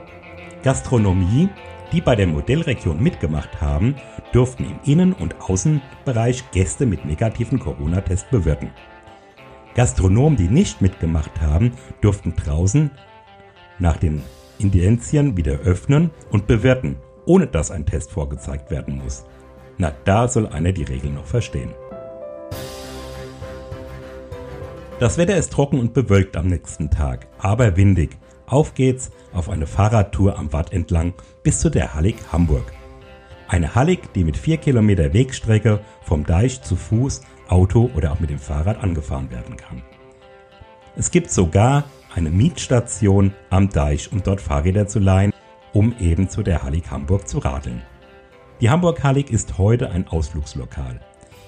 Gastronomie, 0.65 1.49
die 1.93 2.01
bei 2.01 2.17
der 2.17 2.27
Modellregion 2.27 3.03
mitgemacht 3.03 3.61
haben, 3.61 3.97
durften 4.33 4.65
im 4.65 4.79
Innen- 4.85 5.13
und 5.13 5.41
Außenbereich 5.41 6.51
Gäste 6.51 6.87
mit 6.87 7.05
negativen 7.05 7.59
Corona-Test 7.59 8.31
bewirten. 8.31 8.71
Gastronomen, 9.75 10.37
die 10.37 10.49
nicht 10.49 10.81
mitgemacht 10.81 11.41
haben, 11.41 11.73
durften 12.01 12.35
draußen 12.37 12.91
nach 13.79 13.97
den 13.97 14.23
Indizien 14.59 15.37
wieder 15.37 15.55
öffnen 15.61 16.11
und 16.31 16.47
bewirten 16.47 16.97
ohne 17.27 17.47
dass 17.47 17.71
ein 17.71 17.87
Test 17.87 18.13
vorgezeigt 18.13 18.71
werden 18.71 18.99
muss. 18.99 19.25
Na, 19.79 19.93
da 20.05 20.29
soll 20.29 20.47
einer 20.47 20.73
die 20.73 20.85
Regeln 20.85 21.15
noch 21.15 21.27
verstehen. 21.27 21.71
Das 25.01 25.19
Wetter 25.19 25.37
ist 25.37 25.53
trocken 25.53 25.81
und 25.81 25.93
bewölkt 25.93 26.37
am 26.37 26.47
nächsten 26.47 26.91
Tag, 26.91 27.27
aber 27.39 27.77
windig. 27.77 28.17
Auf 28.47 28.75
geht's 28.75 29.11
auf 29.33 29.49
eine 29.49 29.67
Fahrradtour 29.67 30.39
am 30.39 30.53
Watt 30.53 30.73
entlang 30.73 31.15
bis 31.43 31.61
zu 31.61 31.71
der 31.71 31.95
Hallig 31.95 32.17
Hamburg. 32.33 32.73
Eine 33.49 33.75
Hallig, 33.75 34.13
die 34.15 34.25
mit 34.25 34.37
4 34.37 34.59
Kilometer 34.59 35.13
Wegstrecke 35.13 35.81
vom 36.03 36.25
Deich 36.25 36.63
zu 36.63 36.77
Fuß, 36.77 37.23
Auto 37.49 37.91
oder 37.95 38.13
auch 38.13 38.21
mit 38.21 38.31
dem 38.31 38.39
Fahrrad 38.39 38.83
angefahren 38.83 39.31
werden 39.31 39.57
kann. 39.57 39.83
Es 40.97 41.11
gibt 41.11 41.31
sogar 41.31 41.85
eine 42.15 42.31
Mietstation 42.31 43.33
am 43.51 43.69
Deich, 43.69 44.13
um 44.13 44.23
dort 44.23 44.41
Fahrräder 44.41 44.87
zu 44.87 44.99
leihen 44.99 45.33
um 45.75 45.95
eben 45.99 46.31
zu 46.31 46.43
der 46.43 46.63
Hallig 46.63 46.91
Hamburg 46.91 47.29
zu 47.29 47.39
radeln. 47.39 47.83
Die 48.61 48.71
Hamburg 48.71 49.03
Hallig 49.03 49.31
ist 49.31 49.59
heute 49.59 49.91
ein 49.91 50.07
Ausflugslokal. 50.09 51.01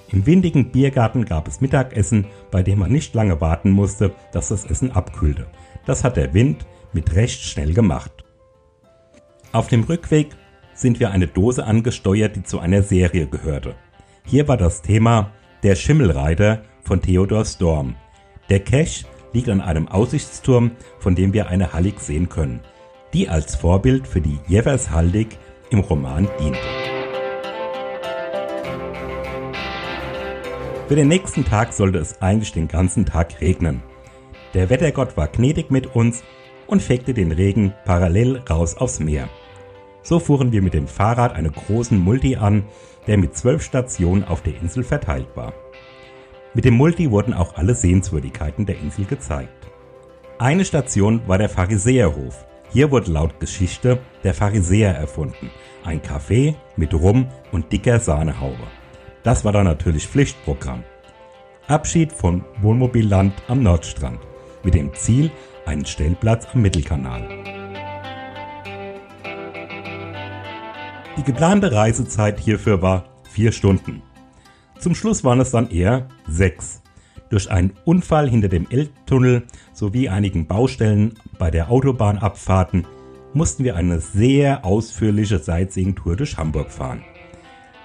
Im 0.08 0.26
windigen 0.26 0.70
Biergarten 0.70 1.24
gab 1.24 1.48
es 1.48 1.60
Mittagessen, 1.60 2.26
bei 2.50 2.62
dem 2.62 2.80
man 2.80 2.92
nicht 2.92 3.14
lange 3.14 3.40
warten 3.40 3.70
musste, 3.70 4.12
dass 4.32 4.48
das 4.48 4.64
Essen 4.64 4.92
abkühlte. 4.92 5.46
Das 5.86 6.04
hat 6.04 6.16
der 6.16 6.34
Wind 6.34 6.66
mit 6.96 7.14
recht 7.14 7.40
schnell 7.42 7.72
gemacht. 7.72 8.24
Auf 9.52 9.68
dem 9.68 9.84
Rückweg 9.84 10.30
sind 10.74 10.98
wir 10.98 11.12
eine 11.12 11.28
Dose 11.28 11.64
angesteuert, 11.64 12.34
die 12.34 12.42
zu 12.42 12.58
einer 12.58 12.82
Serie 12.82 13.28
gehörte. 13.28 13.76
Hier 14.24 14.48
war 14.48 14.56
das 14.56 14.82
Thema 14.82 15.30
Der 15.62 15.76
Schimmelreiter 15.76 16.62
von 16.82 17.00
Theodor 17.00 17.44
Storm. 17.44 17.94
Der 18.50 18.58
Cache 18.58 19.06
liegt 19.32 19.48
an 19.48 19.60
einem 19.60 19.86
Aussichtsturm, 19.86 20.72
von 20.98 21.14
dem 21.14 21.32
wir 21.32 21.46
eine 21.46 21.72
Hallig 21.72 22.00
sehen 22.00 22.28
können 22.28 22.60
die 23.16 23.30
als 23.30 23.56
Vorbild 23.56 24.06
für 24.06 24.20
die 24.20 24.38
Jevers-Haldig 24.46 25.38
im 25.70 25.80
Roman 25.80 26.28
diente. 26.38 26.58
Für 30.86 30.96
den 30.96 31.08
nächsten 31.08 31.42
Tag 31.44 31.72
sollte 31.72 31.98
es 31.98 32.20
eigentlich 32.20 32.52
den 32.52 32.68
ganzen 32.68 33.06
Tag 33.06 33.40
regnen. 33.40 33.82
Der 34.52 34.68
Wettergott 34.68 35.16
war 35.16 35.28
gnädig 35.28 35.70
mit 35.70 35.96
uns 35.96 36.22
und 36.66 36.82
fegte 36.82 37.14
den 37.14 37.32
Regen 37.32 37.72
parallel 37.84 38.42
raus 38.48 38.76
aufs 38.76 39.00
Meer. 39.00 39.28
So 40.02 40.18
fuhren 40.20 40.52
wir 40.52 40.62
mit 40.62 40.74
dem 40.74 40.86
Fahrrad 40.86 41.34
einen 41.34 41.52
großen 41.52 41.98
Multi 41.98 42.36
an, 42.36 42.64
der 43.06 43.18
mit 43.18 43.36
zwölf 43.36 43.62
Stationen 43.62 44.24
auf 44.24 44.42
der 44.42 44.56
Insel 44.60 44.84
verteilt 44.84 45.28
war. 45.34 45.52
Mit 46.54 46.64
dem 46.64 46.74
Multi 46.74 47.10
wurden 47.10 47.34
auch 47.34 47.56
alle 47.56 47.74
Sehenswürdigkeiten 47.74 48.66
der 48.66 48.78
Insel 48.78 49.04
gezeigt. 49.04 49.66
Eine 50.38 50.64
Station 50.64 51.22
war 51.26 51.38
der 51.38 51.48
Pharisäerhof, 51.48 52.46
hier 52.70 52.90
wurde 52.90 53.10
laut 53.10 53.40
Geschichte 53.40 53.98
der 54.24 54.34
Pharisäer 54.34 54.94
erfunden. 54.94 55.50
Ein 55.84 56.02
Kaffee 56.02 56.56
mit 56.76 56.92
Rum 56.94 57.28
und 57.52 57.72
dicker 57.72 58.00
Sahnehaube. 58.00 58.66
Das 59.22 59.44
war 59.44 59.52
dann 59.52 59.64
natürlich 59.64 60.06
Pflichtprogramm. 60.06 60.82
Abschied 61.68 62.12
von 62.12 62.44
Wohnmobilland 62.60 63.32
am 63.48 63.62
Nordstrand 63.62 64.20
mit 64.62 64.74
dem 64.74 64.94
Ziel 64.94 65.30
einen 65.66 65.86
Stellplatz 65.86 66.46
am 66.52 66.62
Mittelkanal. 66.62 67.28
Die 71.16 71.22
geplante 71.22 71.72
Reisezeit 71.72 72.38
hierfür 72.38 72.82
war 72.82 73.04
vier 73.30 73.52
Stunden. 73.52 74.02
Zum 74.78 74.94
Schluss 74.94 75.24
waren 75.24 75.40
es 75.40 75.50
dann 75.50 75.70
eher 75.70 76.08
sechs. 76.28 76.82
Durch 77.30 77.50
einen 77.50 77.72
Unfall 77.84 78.28
hinter 78.28 78.48
dem 78.48 78.68
Elbtunnel 78.70 79.44
sowie 79.72 80.08
einigen 80.08 80.46
Baustellen 80.46 81.14
bei 81.38 81.50
der 81.50 81.70
Autobahnabfahrten 81.70 82.86
mussten 83.32 83.64
wir 83.64 83.76
eine 83.76 84.00
sehr 84.00 84.64
ausführliche 84.64 85.38
Sightseeing-Tour 85.38 86.16
durch 86.16 86.36
Hamburg 86.36 86.70
fahren. 86.70 87.02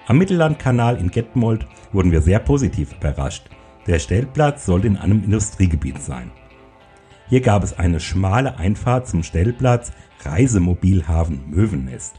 Am 0.06 0.18
Mittellandkanal 0.18 0.96
in 0.96 1.10
Detmold 1.10 1.66
wurden 1.92 2.12
wir 2.12 2.22
sehr 2.22 2.38
positiv 2.38 2.92
überrascht. 2.92 3.48
Der 3.86 3.98
Stellplatz 3.98 4.66
sollte 4.66 4.86
in 4.86 4.96
einem 4.96 5.24
Industriegebiet 5.24 6.02
sein. 6.02 6.30
Hier 7.28 7.40
gab 7.40 7.64
es 7.64 7.78
eine 7.78 8.00
schmale 8.00 8.58
Einfahrt 8.58 9.08
zum 9.08 9.22
Stellplatz 9.22 9.92
Reisemobilhafen 10.24 11.50
Möwennest. 11.50 12.14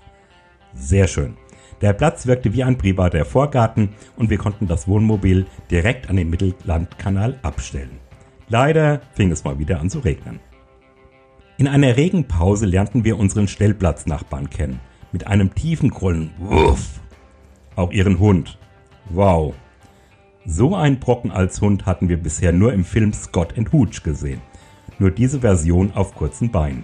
Sehr 0.74 1.08
schön. 1.08 1.38
Der 1.82 1.94
Platz 1.94 2.28
wirkte 2.28 2.54
wie 2.54 2.64
ein 2.64 2.78
privater 2.78 3.26
Vorgarten 3.26 3.90
und 4.16 4.30
wir 4.30 4.38
konnten 4.38 4.68
das 4.68 4.88
Wohnmobil 4.88 5.46
direkt 5.70 6.10
an 6.10 6.16
den 6.16 6.30
Mittellandkanal 6.30 7.40
abstellen. 7.44 8.00
Leider 8.48 9.02
fing 9.14 9.32
es 9.32 9.44
mal 9.44 9.60
wieder 9.60 9.80
an 9.80 9.90
zu 9.90 10.00
regnen. 10.00 10.40
In 11.58 11.68
einer 11.68 11.98
Regenpause 11.98 12.66
lernten 12.66 13.04
wir 13.04 13.20
unseren 13.20 13.48
Stellplatznachbarn 13.48 14.50
kennen. 14.50 14.80
Mit 15.12 15.28
einem 15.28 15.54
tiefen 15.54 15.90
Grollen. 15.90 16.32
Wuff. 16.40 17.00
Auch 17.76 17.92
ihren 17.92 18.20
Hund. 18.20 18.58
Wow. 19.10 19.54
So 20.46 20.76
einen 20.76 21.00
Brocken 21.00 21.32
als 21.32 21.62
Hund 21.62 21.86
hatten 21.86 22.10
wir 22.10 22.18
bisher 22.18 22.52
nur 22.52 22.74
im 22.74 22.84
Film 22.84 23.14
Scott 23.14 23.58
and 23.58 23.72
Hooch 23.72 24.04
gesehen. 24.04 24.42
Nur 25.00 25.12
diese 25.12 25.42
Version 25.42 25.92
auf 25.94 26.16
kurzen 26.16 26.52
Beinen. 26.52 26.84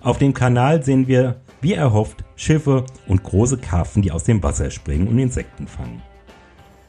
Auf 0.00 0.18
dem 0.18 0.32
Kanal 0.32 0.82
sehen 0.82 1.06
wir, 1.08 1.40
wie 1.60 1.74
erhofft, 1.74 2.24
Schiffe 2.36 2.86
und 3.06 3.22
große 3.22 3.58
Karpfen, 3.58 4.02
die 4.02 4.12
aus 4.12 4.24
dem 4.24 4.42
Wasser 4.42 4.70
springen 4.70 5.08
und 5.08 5.18
Insekten 5.18 5.66
fangen. 5.66 6.02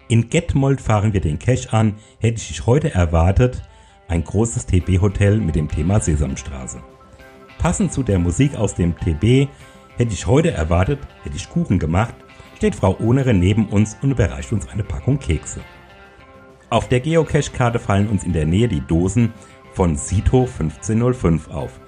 In 0.07 0.29
Getmold 0.29 0.81
fahren 0.81 1.13
wir 1.13 1.21
den 1.21 1.39
Cache 1.39 1.71
an, 1.71 1.95
hätte 2.19 2.41
ich 2.41 2.65
heute 2.65 2.93
erwartet, 2.93 3.61
ein 4.07 4.23
großes 4.23 4.65
TB-Hotel 4.65 5.37
mit 5.39 5.55
dem 5.55 5.69
Thema 5.69 5.99
Sesamstraße. 5.99 6.81
Passend 7.57 7.93
zu 7.93 8.03
der 8.03 8.19
Musik 8.19 8.55
aus 8.55 8.75
dem 8.75 8.95
TB 8.95 9.47
hätte 9.97 10.13
ich 10.13 10.27
heute 10.27 10.51
erwartet, 10.51 10.99
hätte 11.23 11.35
ich 11.35 11.49
Kuchen 11.49 11.79
gemacht, 11.79 12.15
steht 12.57 12.75
Frau 12.75 12.97
Ohnere 12.99 13.33
neben 13.33 13.67
uns 13.67 13.97
und 14.01 14.11
überreicht 14.11 14.51
uns 14.51 14.67
eine 14.67 14.83
Packung 14.83 15.19
Kekse. 15.19 15.61
Auf 16.69 16.87
der 16.87 17.01
Geocache-Karte 17.01 17.79
fallen 17.79 18.07
uns 18.07 18.23
in 18.23 18.33
der 18.33 18.45
Nähe 18.45 18.67
die 18.67 18.81
Dosen 18.81 19.33
von 19.73 19.95
Sito 19.95 20.41
1505 20.41 21.49
auf. 21.49 21.79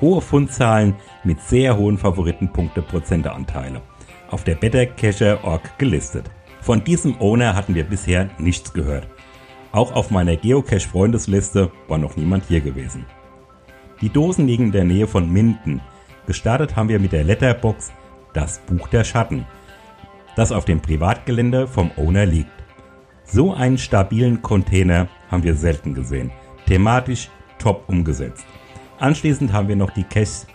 Hohe 0.00 0.20
Fundzahlen 0.20 0.94
mit 1.24 1.40
sehr 1.40 1.76
hohen 1.76 1.98
Favoritenpunkte-Prozenteanteile. 1.98 3.82
Auf 4.30 4.44
der 4.44 4.54
BetterCacher.org 4.54 5.78
gelistet. 5.78 6.30
Von 6.60 6.84
diesem 6.84 7.20
Owner 7.20 7.54
hatten 7.54 7.74
wir 7.74 7.84
bisher 7.84 8.30
nichts 8.38 8.72
gehört. 8.72 9.08
Auch 9.72 9.92
auf 9.92 10.10
meiner 10.10 10.36
Geocache-Freundesliste 10.36 11.70
war 11.88 11.98
noch 11.98 12.16
niemand 12.16 12.44
hier 12.46 12.60
gewesen. 12.60 13.06
Die 14.00 14.08
Dosen 14.08 14.46
liegen 14.46 14.66
in 14.66 14.72
der 14.72 14.84
Nähe 14.84 15.06
von 15.06 15.30
Minden. 15.30 15.80
Gestartet 16.26 16.76
haben 16.76 16.88
wir 16.88 16.98
mit 16.98 17.12
der 17.12 17.24
Letterbox 17.24 17.92
Das 18.32 18.60
Buch 18.60 18.88
der 18.88 19.04
Schatten, 19.04 19.46
das 20.36 20.52
auf 20.52 20.64
dem 20.64 20.80
Privatgelände 20.80 21.66
vom 21.66 21.90
Owner 21.96 22.24
liegt. 22.24 22.50
So 23.24 23.52
einen 23.52 23.78
stabilen 23.78 24.42
Container 24.42 25.08
haben 25.30 25.42
wir 25.42 25.54
selten 25.54 25.94
gesehen. 25.94 26.30
Thematisch 26.70 27.28
top 27.58 27.88
umgesetzt. 27.88 28.46
Anschließend 29.00 29.52
haben 29.52 29.66
wir 29.66 29.74
noch 29.74 29.90
die 29.90 30.04
Caches 30.04 30.46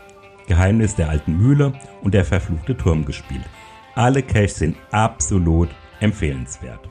Geheimnis 0.48 0.96
der 0.96 1.10
alten 1.10 1.36
Mühle 1.36 1.74
und 2.04 2.14
der 2.14 2.24
verfluchte 2.24 2.78
Turm 2.78 3.04
gespielt. 3.04 3.44
Alle 3.96 4.24
Caches 4.24 4.60
sind 4.60 4.78
absolut 4.92 5.68
empfehlenswert. 6.00 6.90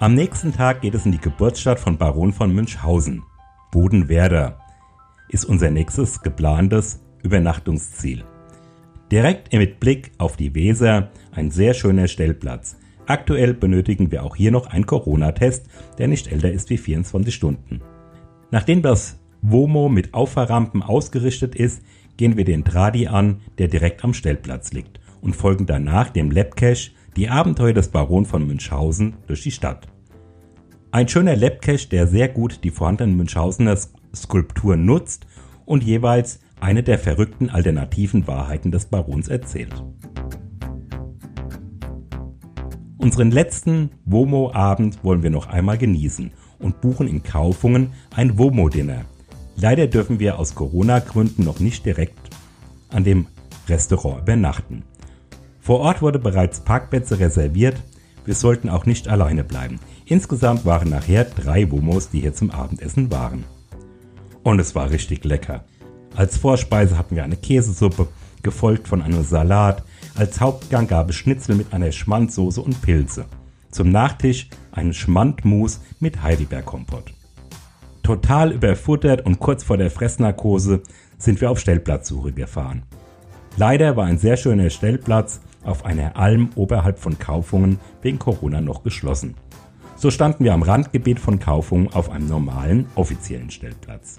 Am 0.00 0.12
nächsten 0.12 0.52
Tag 0.52 0.82
geht 0.82 0.94
es 0.94 1.06
in 1.06 1.12
die 1.12 1.18
Geburtsstadt 1.18 1.80
von 1.80 1.96
Baron 1.96 2.34
von 2.34 2.54
Münchhausen. 2.54 3.22
Bodenwerder 3.72 4.58
ist 5.30 5.46
unser 5.46 5.70
nächstes 5.70 6.20
geplantes 6.20 7.00
Übernachtungsziel. 7.22 8.24
Direkt 9.10 9.50
mit 9.50 9.80
Blick 9.80 10.12
auf 10.18 10.36
die 10.36 10.54
Weser 10.54 11.08
ein 11.32 11.50
sehr 11.50 11.72
schöner 11.72 12.06
Stellplatz. 12.06 12.76
Aktuell 13.06 13.54
benötigen 13.54 14.10
wir 14.10 14.24
auch 14.24 14.36
hier 14.36 14.50
noch 14.50 14.66
einen 14.66 14.84
Corona-Test, 14.84 15.70
der 15.96 16.06
nicht 16.06 16.30
älter 16.30 16.52
ist 16.52 16.68
wie 16.68 16.76
24 16.76 17.34
Stunden. 17.34 17.80
Nachdem 18.50 18.82
das 18.82 19.20
WOMO 19.42 19.88
mit 19.88 20.12
Auffahrrampen 20.12 20.82
ausgerichtet 20.82 21.54
ist, 21.54 21.82
gehen 22.16 22.36
wir 22.36 22.44
den 22.44 22.64
Tradi 22.64 23.06
an, 23.06 23.40
der 23.58 23.68
direkt 23.68 24.04
am 24.04 24.12
Stellplatz 24.12 24.72
liegt 24.72 25.00
und 25.20 25.36
folgen 25.36 25.66
danach 25.66 26.10
dem 26.10 26.30
Labcache 26.30 26.90
die 27.16 27.28
Abenteuer 27.28 27.72
des 27.72 27.88
Baron 27.88 28.26
von 28.26 28.46
Münchhausen 28.46 29.14
durch 29.26 29.42
die 29.42 29.50
Stadt. 29.50 29.86
Ein 30.90 31.08
schöner 31.08 31.36
Labcache, 31.36 31.88
der 31.88 32.08
sehr 32.08 32.28
gut 32.28 32.64
die 32.64 32.70
vorhandenen 32.70 33.16
Münchhausener 33.16 33.78
Skulpturen 34.14 34.84
nutzt 34.84 35.26
und 35.64 35.84
jeweils 35.84 36.40
eine 36.58 36.82
der 36.82 36.98
verrückten 36.98 37.48
alternativen 37.48 38.26
Wahrheiten 38.26 38.72
des 38.72 38.86
Barons 38.86 39.28
erzählt. 39.28 39.72
Unseren 42.98 43.30
letzten 43.30 43.92
WOMO-Abend 44.04 45.02
wollen 45.04 45.22
wir 45.22 45.30
noch 45.30 45.46
einmal 45.46 45.78
genießen 45.78 46.32
und 46.60 46.80
buchen 46.80 47.08
in 47.08 47.22
Kaufungen 47.22 47.92
ein 48.14 48.38
WOMO-Dinner. 48.38 49.04
Leider 49.56 49.86
dürfen 49.86 50.20
wir 50.20 50.38
aus 50.38 50.54
Corona-Gründen 50.54 51.44
noch 51.44 51.60
nicht 51.60 51.84
direkt 51.84 52.18
an 52.88 53.04
dem 53.04 53.26
Restaurant 53.68 54.22
übernachten. 54.22 54.84
Vor 55.60 55.80
Ort 55.80 56.02
wurde 56.02 56.18
bereits 56.18 56.60
Parkplätze 56.60 57.18
reserviert. 57.18 57.76
Wir 58.24 58.34
sollten 58.34 58.68
auch 58.68 58.86
nicht 58.86 59.08
alleine 59.08 59.44
bleiben. 59.44 59.78
Insgesamt 60.06 60.64
waren 60.64 60.90
nachher 60.90 61.24
drei 61.24 61.70
Womos, 61.70 62.10
die 62.10 62.20
hier 62.20 62.34
zum 62.34 62.50
Abendessen 62.50 63.10
waren. 63.10 63.44
Und 64.42 64.58
es 64.60 64.74
war 64.74 64.90
richtig 64.90 65.24
lecker. 65.24 65.64
Als 66.16 66.38
Vorspeise 66.38 66.98
hatten 66.98 67.14
wir 67.14 67.24
eine 67.24 67.36
Käsesuppe, 67.36 68.08
gefolgt 68.42 68.88
von 68.88 69.02
einem 69.02 69.22
Salat. 69.22 69.84
Als 70.14 70.40
Hauptgang 70.40 70.86
gab 70.86 71.10
es 71.10 71.16
Schnitzel 71.16 71.54
mit 71.54 71.72
einer 71.72 71.92
Schmandsoße 71.92 72.60
und 72.60 72.80
Pilze. 72.82 73.26
Zum 73.70 73.90
Nachtisch 73.90 74.48
einen 74.72 74.92
Schmandmus 74.92 75.80
mit 76.00 76.22
Heidelbeerkompott. 76.22 77.12
Total 78.02 78.50
überfuttert 78.52 79.24
und 79.24 79.38
kurz 79.38 79.62
vor 79.62 79.76
der 79.76 79.90
Fressnarkose 79.90 80.82
sind 81.18 81.40
wir 81.40 81.50
auf 81.50 81.60
Stellplatzsuche 81.60 82.32
gefahren. 82.32 82.82
Leider 83.56 83.96
war 83.96 84.06
ein 84.06 84.18
sehr 84.18 84.36
schöner 84.36 84.70
Stellplatz 84.70 85.40
auf 85.62 85.84
einer 85.84 86.16
Alm 86.16 86.50
oberhalb 86.56 86.98
von 86.98 87.18
Kaufungen 87.18 87.78
wegen 88.02 88.18
Corona 88.18 88.60
noch 88.60 88.82
geschlossen. 88.82 89.34
So 89.96 90.10
standen 90.10 90.44
wir 90.44 90.54
am 90.54 90.62
Randgebiet 90.62 91.20
von 91.20 91.38
Kaufungen 91.38 91.92
auf 91.92 92.10
einem 92.10 92.26
normalen, 92.26 92.86
offiziellen 92.94 93.50
Stellplatz. 93.50 94.18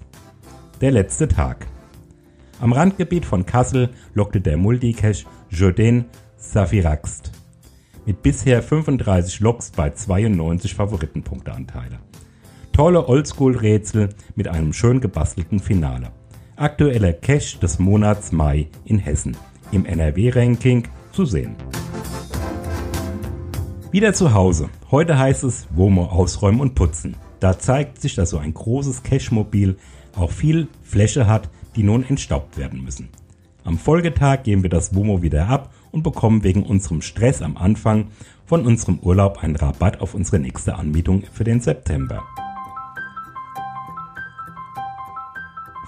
Der 0.80 0.92
letzte 0.92 1.28
Tag. 1.28 1.66
Am 2.60 2.72
Randgebiet 2.72 3.26
von 3.26 3.44
Kassel 3.44 3.90
lockte 4.14 4.40
der 4.40 4.56
Multicache 4.56 5.24
Jourdain 5.50 6.04
Safiraxt 6.36 7.41
mit 8.06 8.22
bisher 8.22 8.62
35 8.62 9.40
Loks 9.40 9.70
bei 9.70 9.90
92 9.90 10.74
Favoritenpunkteanteile. 10.74 11.98
Tolle 12.72 13.06
Oldschool-Rätsel 13.08 14.08
mit 14.34 14.48
einem 14.48 14.72
schön 14.72 15.00
gebastelten 15.00 15.60
Finale. 15.60 16.10
Aktueller 16.56 17.12
Cache 17.12 17.58
des 17.60 17.78
Monats 17.78 18.32
Mai 18.32 18.68
in 18.84 18.98
Hessen. 18.98 19.36
Im 19.72 19.84
NRW-Ranking 19.84 20.88
zu 21.12 21.24
sehen. 21.24 21.56
Wieder 23.90 24.14
zu 24.14 24.32
Hause. 24.32 24.70
Heute 24.90 25.18
heißt 25.18 25.44
es 25.44 25.68
WOMO 25.74 26.06
ausräumen 26.06 26.60
und 26.60 26.74
putzen. 26.74 27.16
Da 27.40 27.58
zeigt 27.58 28.00
sich, 28.00 28.14
dass 28.14 28.30
so 28.30 28.38
ein 28.38 28.54
großes 28.54 29.02
Cache-Mobil 29.02 29.76
auch 30.16 30.30
viel 30.30 30.68
Fläche 30.82 31.26
hat, 31.26 31.50
die 31.76 31.82
nun 31.82 32.04
entstaubt 32.04 32.56
werden 32.56 32.82
müssen. 32.82 33.10
Am 33.64 33.78
Folgetag 33.78 34.42
geben 34.42 34.62
wir 34.62 34.70
das 34.70 34.94
WOMO 34.94 35.22
wieder 35.22 35.48
ab 35.48 35.72
und 35.92 36.02
bekommen 36.02 36.42
wegen 36.42 36.64
unserem 36.64 37.00
Stress 37.00 37.42
am 37.42 37.56
Anfang 37.56 38.08
von 38.44 38.66
unserem 38.66 38.98
Urlaub 38.98 39.42
einen 39.42 39.56
Rabatt 39.56 40.00
auf 40.00 40.14
unsere 40.14 40.40
nächste 40.40 40.74
Anmietung 40.74 41.22
für 41.32 41.44
den 41.44 41.60
September. 41.60 42.22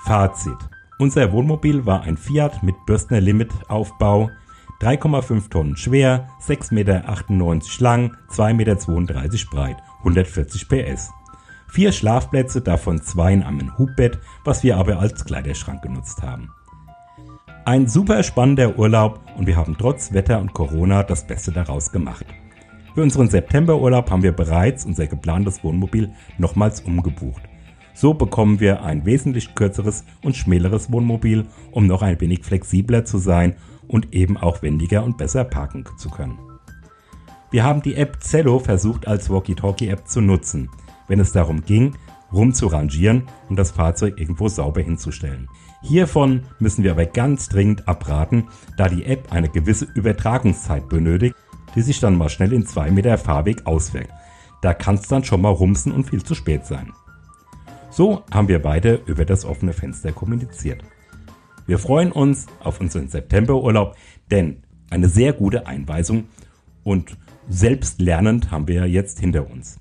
Fazit. 0.05 0.59
Unser 0.99 1.33
Wohnmobil 1.33 1.85
war 1.87 2.03
ein 2.03 2.17
Fiat 2.17 2.63
mit 2.63 2.77
Bürstner 2.87 3.21
Limit 3.21 3.51
Aufbau 3.69 4.31
3,5 4.81 5.51
Tonnen 5.51 5.77
schwer, 5.77 6.29
6,98 6.47 6.75
Meter 6.75 7.03
lang, 7.79 8.17
2,32 8.31 8.53
Meter 8.55 9.51
breit, 9.51 9.77
140 10.01 10.69
PS. 10.69 11.11
Vier 11.69 11.91
Schlafplätze, 11.91 12.61
davon 12.61 13.03
zwei 13.03 13.33
in 13.33 13.43
einem 13.43 13.77
Hubbett, 13.79 14.19
was 14.45 14.63
wir 14.63 14.77
aber 14.77 14.99
als 14.99 15.25
Kleiderschrank 15.25 15.83
genutzt 15.83 16.23
haben. 16.23 16.51
Ein 17.67 17.89
super 17.89 18.23
spannender 18.23 18.79
Urlaub 18.79 19.21
und 19.39 19.47
wir 19.47 19.57
haben 19.57 19.77
trotz 19.79 20.13
Wetter 20.13 20.39
und 20.39 20.53
Corona 20.53 21.03
das 21.03 21.27
Beste 21.27 21.51
daraus 21.51 21.91
gemacht. 21.91 22.27
Für 22.95 23.01
unseren 23.01 23.31
Septemberurlaub 23.31 24.11
haben 24.11 24.23
wir 24.23 24.33
bereits 24.33 24.85
unser 24.85 25.07
geplantes 25.07 25.65
Wohnmobil 25.65 26.13
nochmals 26.37 26.83
umgebucht. 26.83 27.43
So 27.95 28.13
bekommen 28.13 28.61
wir 28.61 28.83
ein 28.83 29.07
wesentlich 29.07 29.55
kürzeres 29.55 30.05
und 30.23 30.37
schmäleres 30.37 30.93
Wohnmobil, 30.93 31.47
um 31.71 31.87
noch 31.87 32.03
ein 32.03 32.21
wenig 32.21 32.45
flexibler 32.45 33.07
zu 33.07 33.17
sein 33.17 33.55
und 33.89 34.13
eben 34.13 34.37
auch 34.37 34.61
wendiger 34.61 35.03
und 35.03 35.17
besser 35.17 35.45
parken 35.45 35.87
zu 35.97 36.11
können. 36.11 36.39
Wir 37.51 37.65
haben 37.65 37.81
die 37.81 37.95
App 37.95 38.23
Zello 38.23 38.59
versucht 38.59 39.09
als 39.09 39.31
Walkie-Talkie-App 39.31 40.07
zu 40.07 40.21
nutzen, 40.21 40.69
wenn 41.09 41.19
es 41.19 41.33
darum 41.33 41.65
ging, 41.65 41.97
rumzurangieren 42.35 43.25
und 43.49 43.57
das 43.57 43.71
Fahrzeug 43.71 44.19
irgendwo 44.19 44.49
sauber 44.49 44.81
hinzustellen. 44.81 45.49
Hiervon 45.83 46.43
müssen 46.59 46.83
wir 46.83 46.93
aber 46.93 47.07
ganz 47.07 47.49
dringend 47.49 47.87
abraten, 47.87 48.49
da 48.77 48.89
die 48.89 49.05
App 49.05 49.33
eine 49.33 49.49
gewisse 49.49 49.87
Übertragungszeit 49.95 50.89
benötigt. 50.89 51.35
die 51.75 51.83
sich 51.83 51.99
dann 51.99 52.17
mal 52.17 52.29
schnell 52.29 52.53
in 52.53 52.65
zwei 52.67 52.91
Meter 52.91 53.19
Fahrweg 53.19 53.67
auswirkt. 53.67 54.13
Da 54.63 54.75
kann 54.75 54.95
es 54.95 55.09
dann 55.09 55.25
schon 55.25 55.41
mal 55.41 55.51
rumsen 55.51 55.91
und 55.91 56.09
viel 56.09 56.23
zu 56.23 56.35
spät 56.37 56.65
sein. 56.65 56.93
So 57.91 58.23
haben 58.33 58.49
wir 58.49 58.63
beide 58.63 59.01
über 59.07 59.25
das 59.25 59.45
offene 59.45 59.73
Fenster 59.73 60.13
kommuniziert. 60.13 60.83
Wir 61.67 61.79
freuen 61.79 62.13
uns 62.13 62.47
auf 62.61 62.81
unseren 62.81 63.09
Septemberurlaub, 63.09 63.97
denn 64.31 64.63
eine 64.91 65.09
sehr 65.09 65.33
gute 65.33 65.67
Einweisung 65.67 66.25
und 66.83 67.17
selbstlernend 67.49 68.51
haben 68.51 68.69
wir 68.69 68.87
jetzt 68.87 69.19
hinter 69.19 69.51
uns. 69.51 69.81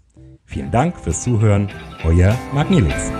Vielen 0.53 0.69
Dank 0.69 0.99
fürs 0.99 1.23
Zuhören, 1.23 1.67
euer 2.03 2.37
Magnilix. 2.53 3.11